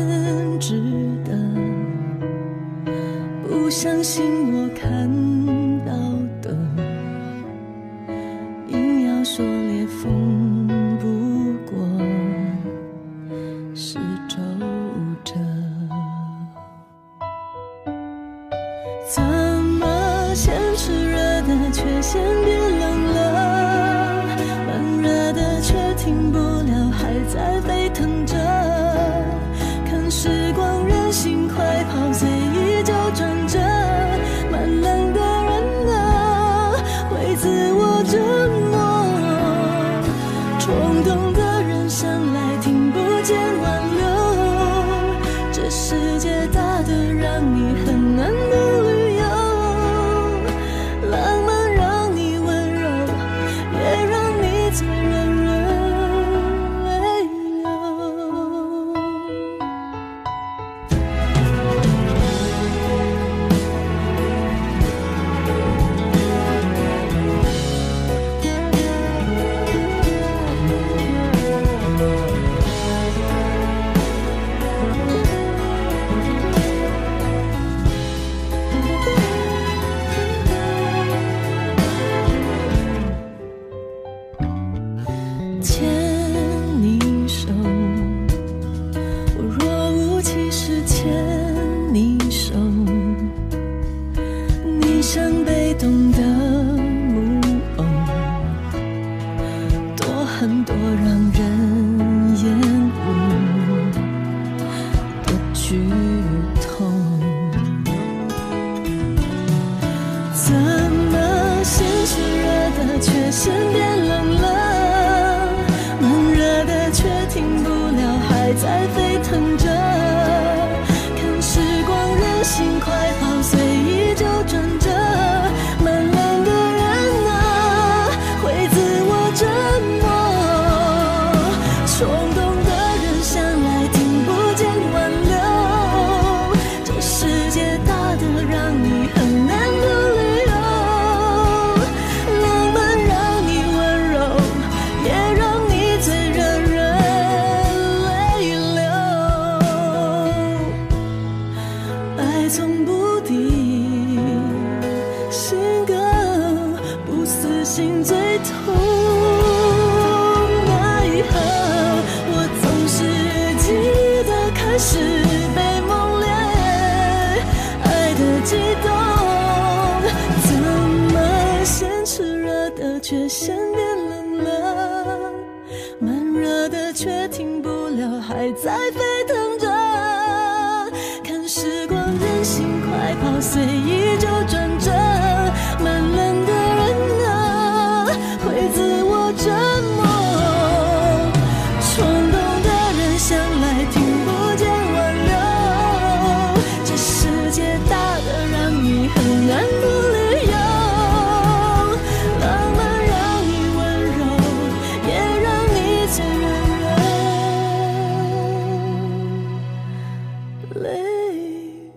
[210.78, 211.90] 泪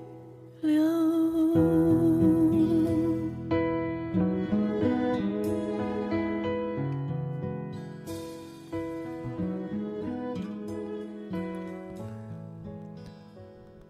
[0.62, 0.82] 流。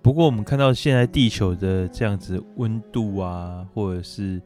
[0.01, 4.41] 不过，我们看到现在地球的这样子温度啊，或者是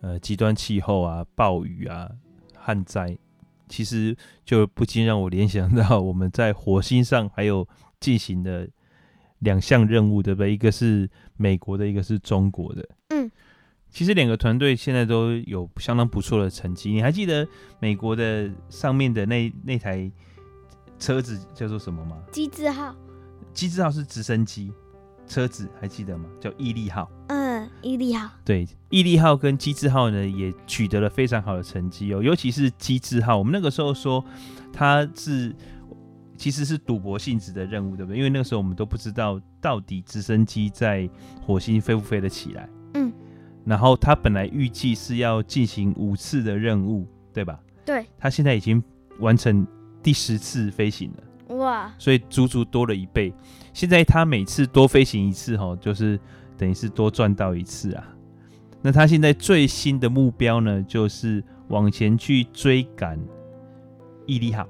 [0.00, 2.10] 呃极端气候啊、暴雨啊、
[2.56, 3.16] 旱灾，
[3.68, 7.68] 其实就不禁让我联想到我们在火星上还有
[8.00, 8.68] 进行的
[9.44, 10.52] 两项任务，对不对？
[10.52, 12.88] 一个是美国的，一个是中国的。
[13.10, 13.30] 嗯，
[13.88, 16.90] 其实两个团队现在都有相当不错的成绩。
[16.90, 17.46] 你还记得
[17.78, 20.10] 美国的上面的那那台
[20.98, 22.16] 车子叫做什么吗？
[22.32, 22.96] 机智号。
[23.52, 24.72] 机智号是直升机。
[25.26, 26.26] 车子还记得吗？
[26.38, 27.10] 叫毅力号。
[27.28, 28.30] 嗯，毅力号。
[28.44, 32.22] 对，毅力号跟机智号呢，也取得了非常好的成绩哦。
[32.22, 34.22] 尤其是机智号，我们那个时候说
[34.70, 35.56] 它是
[36.36, 38.18] 其实是赌博性质的任务，对不对？
[38.18, 41.08] 因为那个时候我们都不知道到底直升机在
[41.44, 42.68] 火星飞不飞得起来。
[42.94, 43.12] 嗯。
[43.64, 47.58] 然后他本来预计是要进行五次的任务，对吧？
[47.84, 48.04] 对。
[48.18, 48.82] 他现在已经
[49.20, 49.66] 完成
[50.02, 51.56] 第十次飞行了。
[51.56, 51.94] 哇！
[51.98, 53.32] 所以足足多了一倍。
[53.72, 56.18] 现在他每次多飞行一次，哈，就是
[56.58, 58.06] 等于是多赚到一次啊。
[58.82, 63.18] 那他现在最新的目标呢，就是往前去追赶
[64.26, 64.66] 毅力号。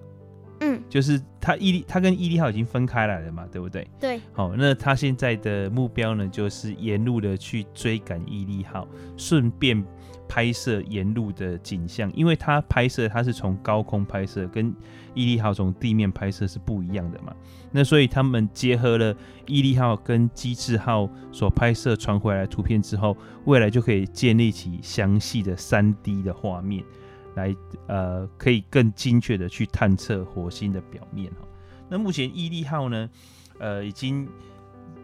[0.65, 3.87] 嗯，就是他毅力，他跟毅力号已经分开来了嘛，对不对？
[4.01, 4.21] 对。
[4.33, 9.85] 好，那他现在的目标呢，就是沿路的去追赶毅力号，顺便。
[10.27, 14.75] 拍摄沿路的景象，因为他拍摄他是从高空拍摄，跟
[15.13, 17.33] 毅力号从地面拍摄是不一样的嘛。
[17.71, 19.15] 那所以他们结合了
[19.47, 26.83] 毅力号跟机智号所拍摄传回来的图片之后，未来就可以建立起详细的三 D 的画面，
[27.35, 27.57] 来
[27.87, 31.47] 呃可以更精确的去探测火星的表面哈。
[31.89, 33.11] 那目前毅力号呢，
[33.59, 34.29] 呃已经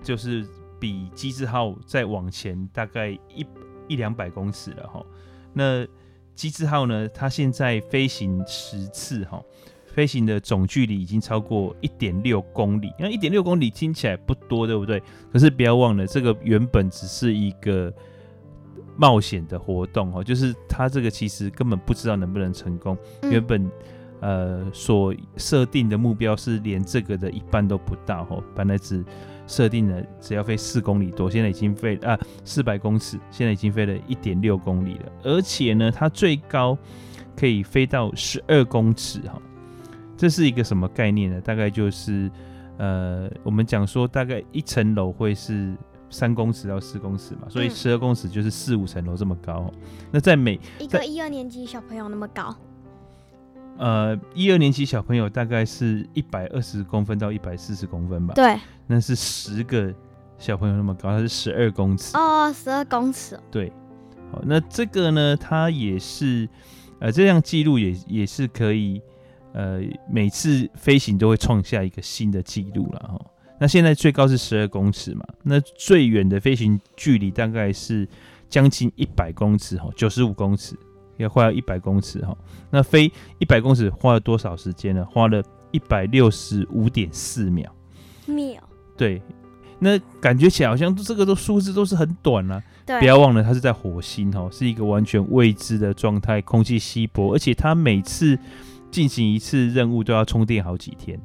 [0.03, 0.47] 就是
[0.79, 3.47] 比机智号再往前大概一。
[3.89, 5.05] 一两百公尺了哈，
[5.53, 5.85] 那
[6.37, 7.09] 机智号呢？
[7.09, 9.43] 它现在飞行十次哈，
[9.89, 12.93] 飞行的总距离已经超过一点六公里。
[13.01, 15.03] 那一点六公里听起来不多，对不对？
[15.33, 17.93] 可是不要忘了，这个原本只是一个
[18.97, 22.97] 冒险的活动哦，就是他这个其实根本不知道能不能成功。
[23.23, 23.71] 原本
[24.21, 29.05] 呃所设定的目标是连这个的一半都不到哦，本来只。
[29.47, 36.79] 设定了只要飞四公里多，现在已经飞啊四百公尺，现在已经飞了一点六公里了，而且呢，它最高
[37.37, 39.43] 可以飞到十二公尺哈，
[40.17, 41.41] 这是一个什么概念呢？
[41.41, 42.31] 大概就是
[42.79, 45.75] 呃，我们讲说大概一层楼会是
[46.11, 49.73] 三公尺到四公尺嘛，所以十二公尺就是四五层楼这么高。
[50.11, 52.55] 那在每一个一二年级小朋友那么高。
[53.79, 58.35] 呃，一二年级小朋友大概是一百二十公分到一百四十公分吧。
[58.35, 59.91] 对，那是十个
[60.37, 62.15] 小朋友那么高，它是十二公尺。
[62.15, 63.41] 哦，十二公尺。
[63.51, 63.73] 对，
[64.31, 66.47] 好，那这个呢，它也是，
[66.99, 69.01] 呃，这样记录也也是可以，
[69.55, 69.81] 呃，
[70.11, 73.27] 每次飞行都会创下一个新的记录了哈。
[73.61, 78.09] 那现在最高是十二公尺嘛，那最远的飞行距离大概是
[78.49, 80.75] 将近一百公尺哈，九十五公尺
[81.19, 82.35] 要快要一百公尺哈。
[82.71, 85.05] 那飞一百公尺花了多少时间呢？
[85.05, 85.43] 花了
[85.73, 87.71] 一百六十五点四秒。
[88.25, 88.63] 秒。
[88.97, 89.21] 对，
[89.79, 92.63] 那感觉起来好像这个都数字都是很短了、啊。
[92.87, 92.99] 对。
[93.01, 98.39] 不要忘了，它是在火星哦，是一个完全未知的状态，空气稀薄，而且它每次
[98.91, 101.21] 进行一次任务都要充电好几天。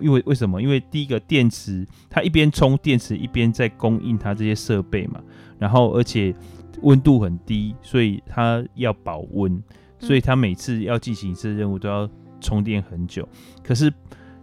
[0.00, 0.60] 因为为什么？
[0.60, 5.20] 因为第一个电池，它一边充电池一边在供应它这些设备嘛，
[5.58, 6.34] 然后而且
[6.82, 9.62] 温度很低，所以它要保温，
[9.98, 12.08] 所以它每次要进行一次任务都要
[12.40, 13.28] 充电很久。
[13.62, 13.92] 可是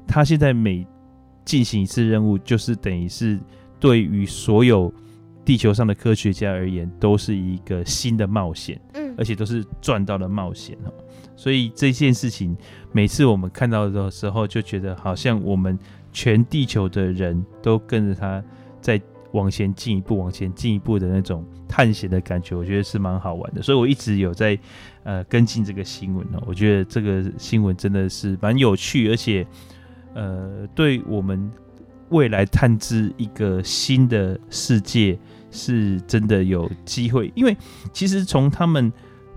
[0.08, 0.86] 它现在每
[1.46, 3.40] 进行一次任务，就是等于是
[3.80, 4.92] 对于所有
[5.46, 10.78] 地球上的科学家而言，都是一个新的冒险，嗯，而且都是赚到的冒险。
[11.36, 12.56] 所以这件事情，
[12.92, 15.78] 每次我们看到的时候，就觉得好像我们
[16.12, 18.44] 全地球的人都跟着他
[18.80, 23.62] 在往前进一步、往前进一步的那种探险的感觉，我觉得是蛮好玩的。
[23.62, 24.58] 所以我一直有在
[25.04, 29.46] 呃跟进这个新闻哦，我觉得这个新闻真的是蛮有趣，而且
[30.14, 31.52] 呃对我们
[32.10, 35.18] 未来探知一个新的世界
[35.50, 37.58] 是真的有机会，因为
[37.92, 38.94] 其实从他们。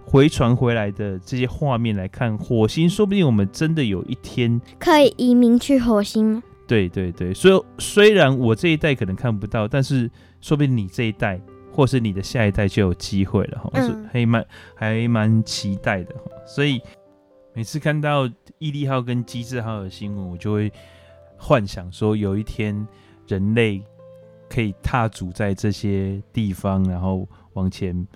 [0.08, 6.42] 回传回来的这些画面来看，火星说不定我们真的有一天可以移民去火星吗？
[6.68, 10.08] 对对对，所以虽然我这一代可能看不到，但是
[10.40, 11.40] 说不定你这一代
[11.72, 14.46] 或是你的下一代就有机会了哈，嗯，还蛮
[14.76, 16.30] 还蛮期待的哈。
[16.46, 16.80] 所以
[17.52, 20.72] 每次看到毅力号跟机智号的新闻，我就会
[21.36, 22.86] 幻想说，有一天
[23.26, 23.82] 人类
[24.48, 28.06] 可以踏足在这些地方，然后往前。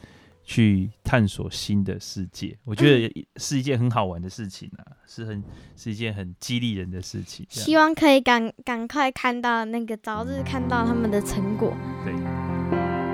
[0.51, 5.40] 去探索新的世界，我觉得是一件很好玩的事情啊，是很
[5.76, 7.46] 是一件很激励人的事情。
[7.48, 11.72] 希望可以赶赶快看到那个早日看到他们的成果。
[12.05, 12.12] 对，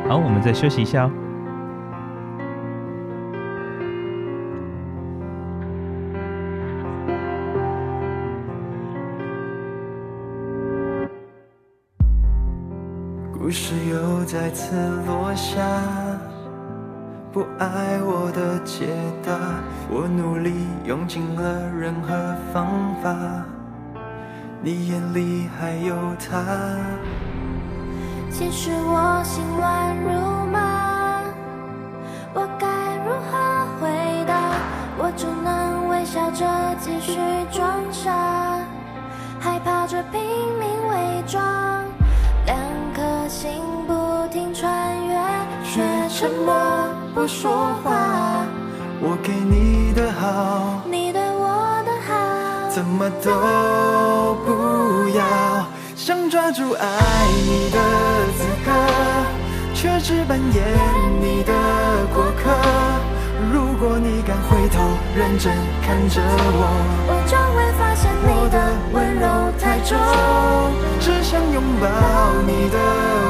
[0.08, 1.12] 好，我们再休息一下哦。
[13.38, 14.74] 故事又再次
[15.04, 16.05] 落下。
[17.36, 18.86] 不爱我的解
[19.22, 19.36] 答，
[19.90, 20.54] 我努力
[20.86, 22.66] 用尽了任何方
[23.02, 23.14] 法。
[24.62, 26.42] 你眼里还有他？
[28.30, 30.35] 其实我心乱如
[47.26, 48.46] 不说话，
[49.00, 55.66] 我给你的好，你对我的好，怎么都不要。
[55.96, 56.86] 想抓住爱
[57.44, 57.78] 你的
[58.38, 58.70] 资格，
[59.74, 60.62] 却只扮演
[61.20, 61.52] 你的
[62.14, 62.54] 过客。
[63.52, 64.84] 如果你敢回头
[65.16, 65.52] 认真
[65.82, 66.62] 看着我，
[67.08, 68.56] 我就会发现你的
[68.92, 69.26] 温柔
[69.58, 69.98] 太重，
[71.00, 71.88] 只想拥抱
[72.46, 72.78] 你的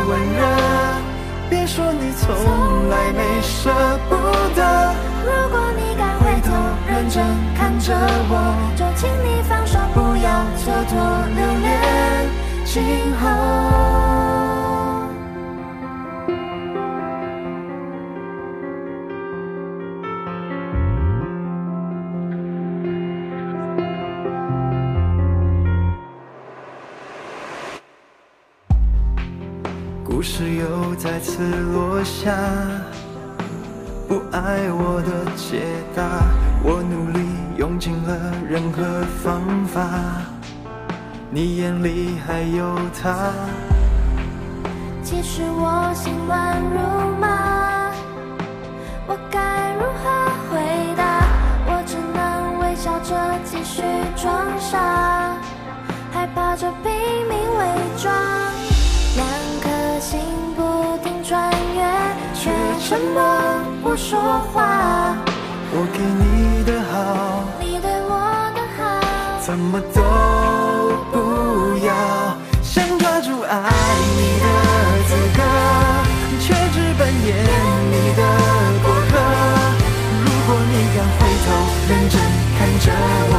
[0.06, 1.05] 温热。
[1.48, 3.70] 别说你从来没舍
[4.08, 4.14] 不
[4.54, 4.94] 得，
[5.24, 6.52] 如果你敢回头
[6.86, 7.24] 认真
[7.56, 7.94] 看着
[8.28, 8.32] 我，
[8.76, 10.94] 就请你放手，不要蹉跎
[11.34, 11.66] 留恋
[12.64, 12.74] 今
[13.20, 14.25] 后。
[31.36, 32.32] 次落下，
[34.08, 36.02] 不爱我的解答，
[36.64, 37.28] 我努力
[37.58, 39.86] 用尽了任何方法，
[41.28, 43.34] 你眼里还有他。
[45.02, 47.92] 其实我心乱如麻，
[49.06, 50.08] 我该如何
[50.48, 50.56] 回
[50.96, 51.20] 答？
[51.66, 53.14] 我只能微笑着
[53.44, 53.82] 继续
[54.16, 55.36] 装傻，
[56.14, 56.90] 害怕着拼
[57.28, 57.62] 命伪
[57.98, 58.10] 装。
[59.16, 59.28] 两
[59.60, 60.18] 颗心，
[62.86, 63.20] 却沉默
[63.82, 64.16] 不说
[64.52, 65.16] 话。
[65.72, 68.10] 我给你的好，你对我
[68.54, 68.80] 的好，
[69.40, 70.00] 怎么都
[71.10, 71.14] 不
[71.84, 71.90] 要。
[72.62, 73.58] 想抓住爱
[74.16, 74.46] 你的
[75.08, 75.42] 资格，
[76.38, 77.28] 却只扮演
[77.90, 78.22] 你的
[78.84, 79.18] 过客。
[80.22, 81.46] 如果你敢回头
[81.88, 82.14] 认真
[82.56, 82.86] 看着
[83.32, 83.34] 我，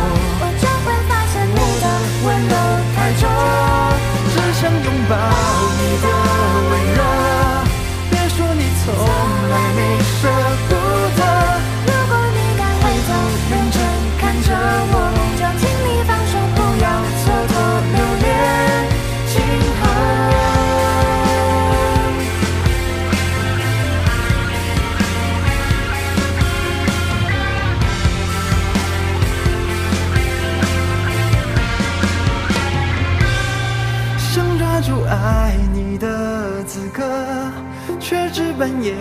[38.68, 38.94] 扮演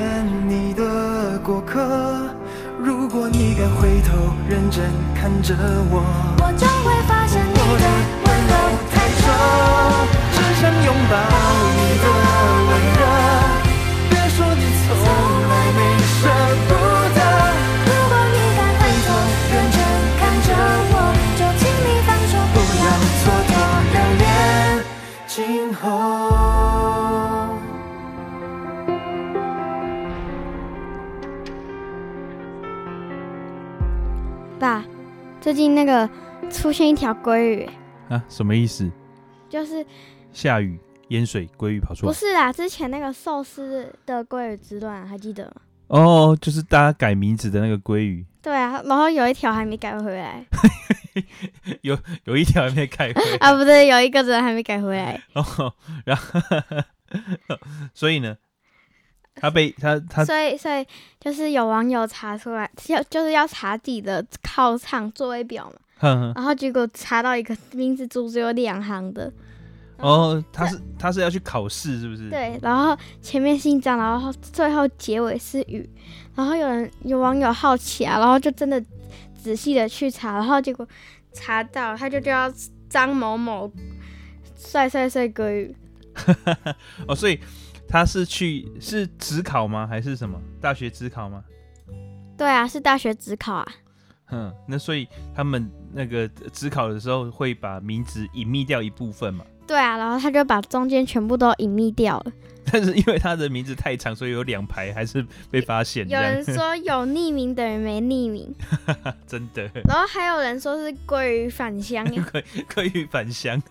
[0.48, 2.30] 你的过客。
[2.78, 5.56] 如果你敢回头认真看着
[5.90, 6.04] 我，
[6.38, 7.84] 我将会发现你的
[8.26, 8.54] 温柔
[8.94, 8.94] 太
[9.24, 9.26] 少，
[10.30, 11.16] 只想拥抱
[11.74, 12.25] 你的
[35.46, 36.10] 最近那个
[36.50, 37.70] 出现一条鲑鱼
[38.08, 38.90] 啊，什么意思？
[39.48, 39.86] 就是
[40.32, 40.76] 下雨
[41.10, 42.12] 淹水，鲑鱼跑出来。
[42.12, 45.52] 不是啦，之前那个寿司的鲑鱼之乱还记得吗？
[45.86, 48.26] 哦，就是大家改名字的那个鲑鱼。
[48.42, 50.44] 对啊，然后有一条还没改回来。
[51.82, 55.22] 有有一条还没改回来 啊，不对，有一个人还没改回来。
[55.34, 55.72] 哦，
[56.04, 56.40] 然后
[57.94, 58.36] 所以呢？
[59.38, 60.84] 他被他他，所以所以
[61.20, 65.70] 就是有网友查出来，要就是要查自己的靠唱座位表
[66.00, 69.30] 嘛，然后结果查到一个名字组只有两行的。
[69.98, 72.30] 哦，他是他是要去考试是不是？
[72.30, 75.88] 对，然后前面姓张，然后最后结尾是雨，
[76.34, 78.82] 然后有人有网友好奇啊，然后就真的
[79.36, 80.88] 仔细的去查，然后结果
[81.32, 82.50] 查到他就叫
[82.88, 83.70] 张某某
[84.56, 85.76] 帅帅帅鲑鱼。
[87.06, 87.38] 哦，所以。
[87.88, 89.86] 他是去是指考吗？
[89.86, 91.44] 还是什么大学指考吗？
[92.36, 93.66] 对啊，是大学指考啊。
[94.30, 99.44] 嗯，那所以他们那个指考的时候会把名字隐秘掉一部分嘛？
[99.66, 102.32] 对啊，然后他就把中间全部都隐秘掉了。
[102.72, 106.08] 但是因为他的名字太长，所以有两排还是被发现。
[106.08, 108.52] 有人说有匿名等于没匿名，
[109.24, 109.62] 真的。
[109.84, 113.62] 然后还有人说是鲑鱼返乡， 鲑鲑鱼返乡。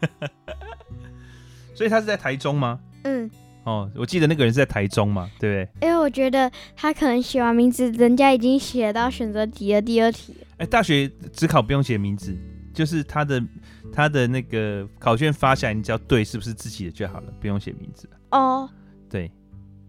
[1.76, 2.80] 所以他是在台中吗？
[3.04, 3.30] 嗯。
[3.66, 5.88] 哦，我记得那个人是在台中嘛，对不对？
[5.88, 10.36] 因为我觉得他可能写完名字，人家已经写到选择题的第二题。
[10.58, 12.38] 哎，大学只考不用写名字，
[12.74, 13.44] 就是他的
[13.92, 18.08] 他的那个考卷发下来，你只要对是不是自己的就好了，不用写名字。
[18.30, 18.70] 哦，
[19.10, 19.32] 对，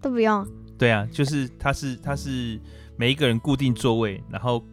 [0.00, 0.46] 都不用。
[0.78, 2.58] 对啊，就是他是他是
[2.96, 4.64] 每一个人固定座位，然后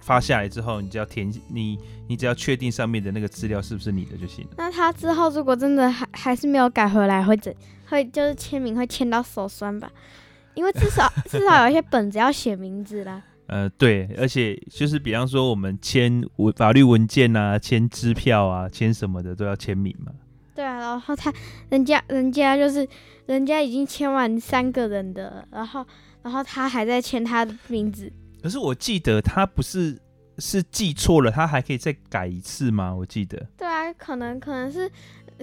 [0.00, 1.78] 发下来之后，你只要填你
[2.08, 4.50] 你只要确定上面的那个资料是不是你的就行了。
[4.56, 7.54] 那他之后如果真的还还是没有改回来，会怎？
[7.88, 9.90] 会就是签名会签到手酸吧，
[10.54, 13.22] 因为至少 至少有一些本子要写名字啦。
[13.46, 20.12] 呃，对，而且就是比方说我们签文法律文件啊，签支票啊，签什么的都要签名嘛。
[20.54, 21.32] 对啊，然后他
[21.70, 22.88] 人家人家就是
[23.26, 25.84] 人家已经签完三个人的，然后
[26.22, 28.12] 然后他还在签他的名字。
[28.42, 30.00] 可是我记得他不是
[30.38, 32.94] 是记错了，他还可以再改一次吗？
[32.94, 33.46] 我记得。
[33.56, 34.90] 对啊，可能可能是。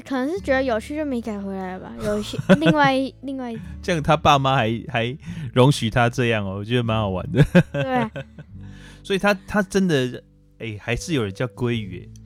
[0.06, 1.92] 可能是觉得有趣就没改回来吧。
[2.04, 5.18] 有一些 另外另外 这样，他爸妈还还
[5.54, 7.44] 容许他这样哦，我觉得蛮好玩的。
[7.74, 8.12] 对啊，
[9.02, 10.24] 所以他他真的
[10.60, 12.22] 哎、欸，还是有人叫鲑鱼哎。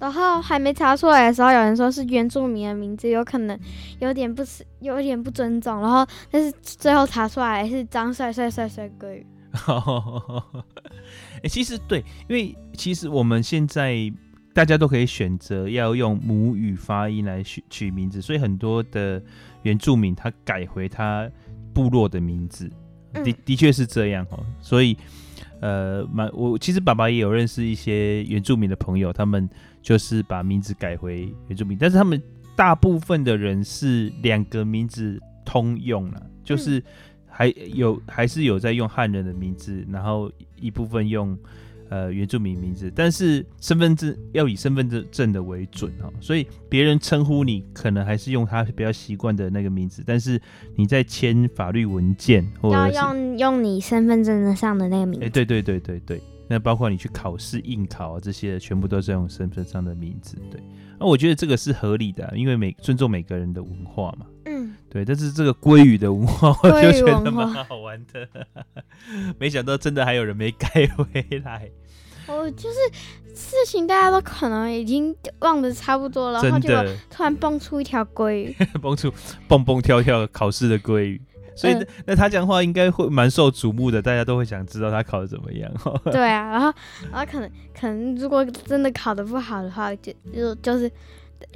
[0.00, 3.56] 然后还没查出来的时候，有人说是原住民的名字，有可能
[4.00, 5.80] 有点不是有点不尊重。
[5.80, 9.26] 然后但是最后查出来是张帅帅帅帅鲑鱼。
[9.52, 14.12] 哎、欸，其实对，因为其实我们现在。
[14.54, 19.22] 大家都可以选择要用母语发音来取取名字，所以很多的
[19.62, 21.30] 原住民他改回他
[21.72, 22.68] 部落的名字，
[23.12, 24.44] 的的确是这样哦。
[24.60, 24.96] 所以，
[25.60, 29.48] 呃，蛮我其实爸爸也有认识一些原住民的朋友，他们
[29.80, 32.20] 就是把名字改回原住民，但是他们
[32.56, 36.82] 大部分的人是两个名字通用了，就是
[37.38, 40.28] 还有还是有在用汉人的名字，然后
[40.60, 41.38] 一部分用。
[41.90, 50.38] 呃，原住民名字，但是身份证要以身份证证的为准哦，所以别人称呼你可能还是用他比较习惯的那个名字，但是
[50.76, 55.24] 你在签法律文件或者要用用你身份证上的那个名字。
[55.24, 60.36] 哎，对对对对对，那包括你去考试应考啊这些，全部都是用身份上的名字。
[60.50, 60.60] 对，
[61.00, 64.26] 那我觉得这个是合理的啊，因为每尊重每个人的文化嘛。
[64.44, 68.26] 嗯，对，但是这个鲑鱼的文化，我就觉得蛮好玩的。
[69.38, 71.70] 没想到真的还有人没改回来。
[72.26, 72.76] 哦，就是
[73.34, 79.12] 事情大家都可能已经忘得差不多了，然后结果突然蹦出一条鲑鱼， 蹦出
[79.46, 81.20] 蹦蹦跳跳考试的鲑鱼，
[81.54, 85.70] 所以那，、嗯、那他讲话应该会蛮受瞩目的，大家都会想知道他考得怎么样。
[86.04, 86.72] 对啊，然后
[87.12, 90.90] 然后可能可能如果真的考得不好的话，就就就是。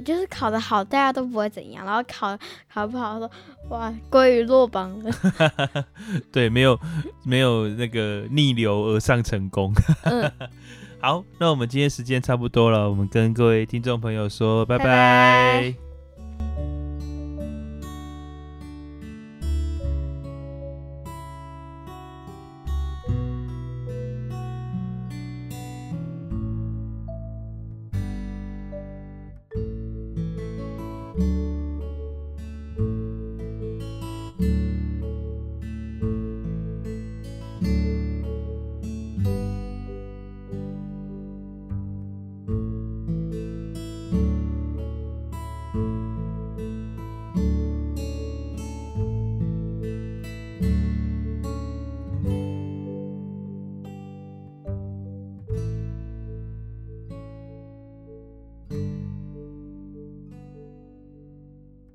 [0.03, 1.85] 就是考得好，大家都不会怎样。
[1.85, 2.37] 然后考
[2.73, 3.29] 考不好，说
[3.69, 5.11] 哇，鲑鱼落榜了。
[6.31, 6.79] 对，没有
[7.23, 9.73] 没有那个逆流而上成功。
[10.03, 10.31] 嗯、
[10.99, 14.83] 好，那我们今天时间差不多了，我们跟各位听众朋友说拜拜。
[14.85, 16.82] 拜拜。